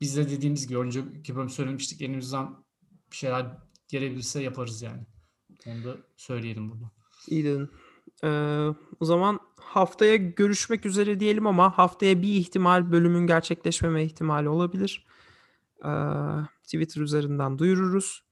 Biz 0.01 0.17
de 0.17 0.31
dediğimiz 0.31 0.67
gibi 0.67 0.79
önceki 0.79 1.37
bölüm 1.37 1.51
söylemiştik. 1.51 2.03
Elimizden 2.03 2.57
bir 3.13 3.17
şeyler 3.17 3.47
gelebilirse 3.89 4.43
yaparız 4.43 4.83
yani. 4.83 5.07
Onu 5.67 5.85
da 5.85 5.97
söyleyelim 6.17 6.71
burada. 6.71 6.91
İyi 7.29 7.45
dedin. 7.45 7.71
Ee, 8.25 8.69
o 9.01 9.05
zaman 9.05 9.41
haftaya 9.61 10.17
görüşmek 10.17 10.87
üzere 10.87 11.21
diyelim 11.21 11.47
ama 11.47 11.79
haftaya 11.79 12.23
bir 12.23 12.35
ihtimal 12.35 12.93
bölümün 12.93 13.27
gerçekleşmeme 13.27 14.05
ihtimali 14.05 14.49
olabilir. 14.49 15.07
Ee, 15.85 15.89
Twitter 16.65 17.01
üzerinden 17.01 17.59
duyururuz. 17.59 18.25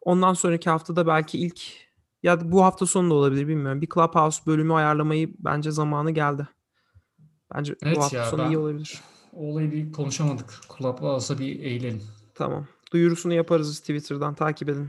Ondan 0.00 0.34
sonraki 0.34 0.70
haftada 0.70 1.06
belki 1.06 1.38
ilk 1.38 1.62
ya 2.22 2.52
bu 2.52 2.64
hafta 2.64 2.86
sonu 2.86 3.10
da 3.10 3.14
olabilir 3.14 3.48
bilmiyorum. 3.48 3.80
Bir 3.80 3.88
Clubhouse 3.94 4.42
bölümü 4.46 4.72
ayarlamayı 4.72 5.34
bence 5.38 5.70
zamanı 5.70 6.10
geldi. 6.10 6.48
Bence 7.54 7.74
Evet 7.82 7.96
bu 7.96 8.02
hafta 8.02 8.16
ya, 8.16 8.24
sonu 8.24 8.46
iyi 8.46 8.58
olabilir. 8.58 9.00
Olayı 9.32 9.72
bir 9.72 9.92
konuşamadık. 9.92 10.60
Alsa 10.82 11.38
bir 11.38 11.60
eğilelim. 11.60 12.02
Tamam. 12.34 12.66
Duyurusunu 12.92 13.34
yaparız 13.34 13.80
Twitter'dan 13.80 14.34
takip 14.34 14.68
edin. 14.68 14.88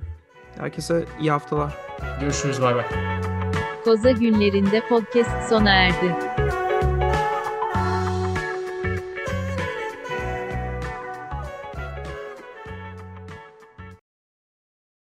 Herkese 0.57 1.05
iyi 1.19 1.31
haftalar. 1.31 1.77
Görüşürüz 2.19 2.61
bay 2.61 2.75
bay. 2.75 2.85
Koza 3.83 4.11
günlerinde 4.11 4.81
podcast 4.89 5.49
sona 5.49 5.71
erdi. 5.73 6.42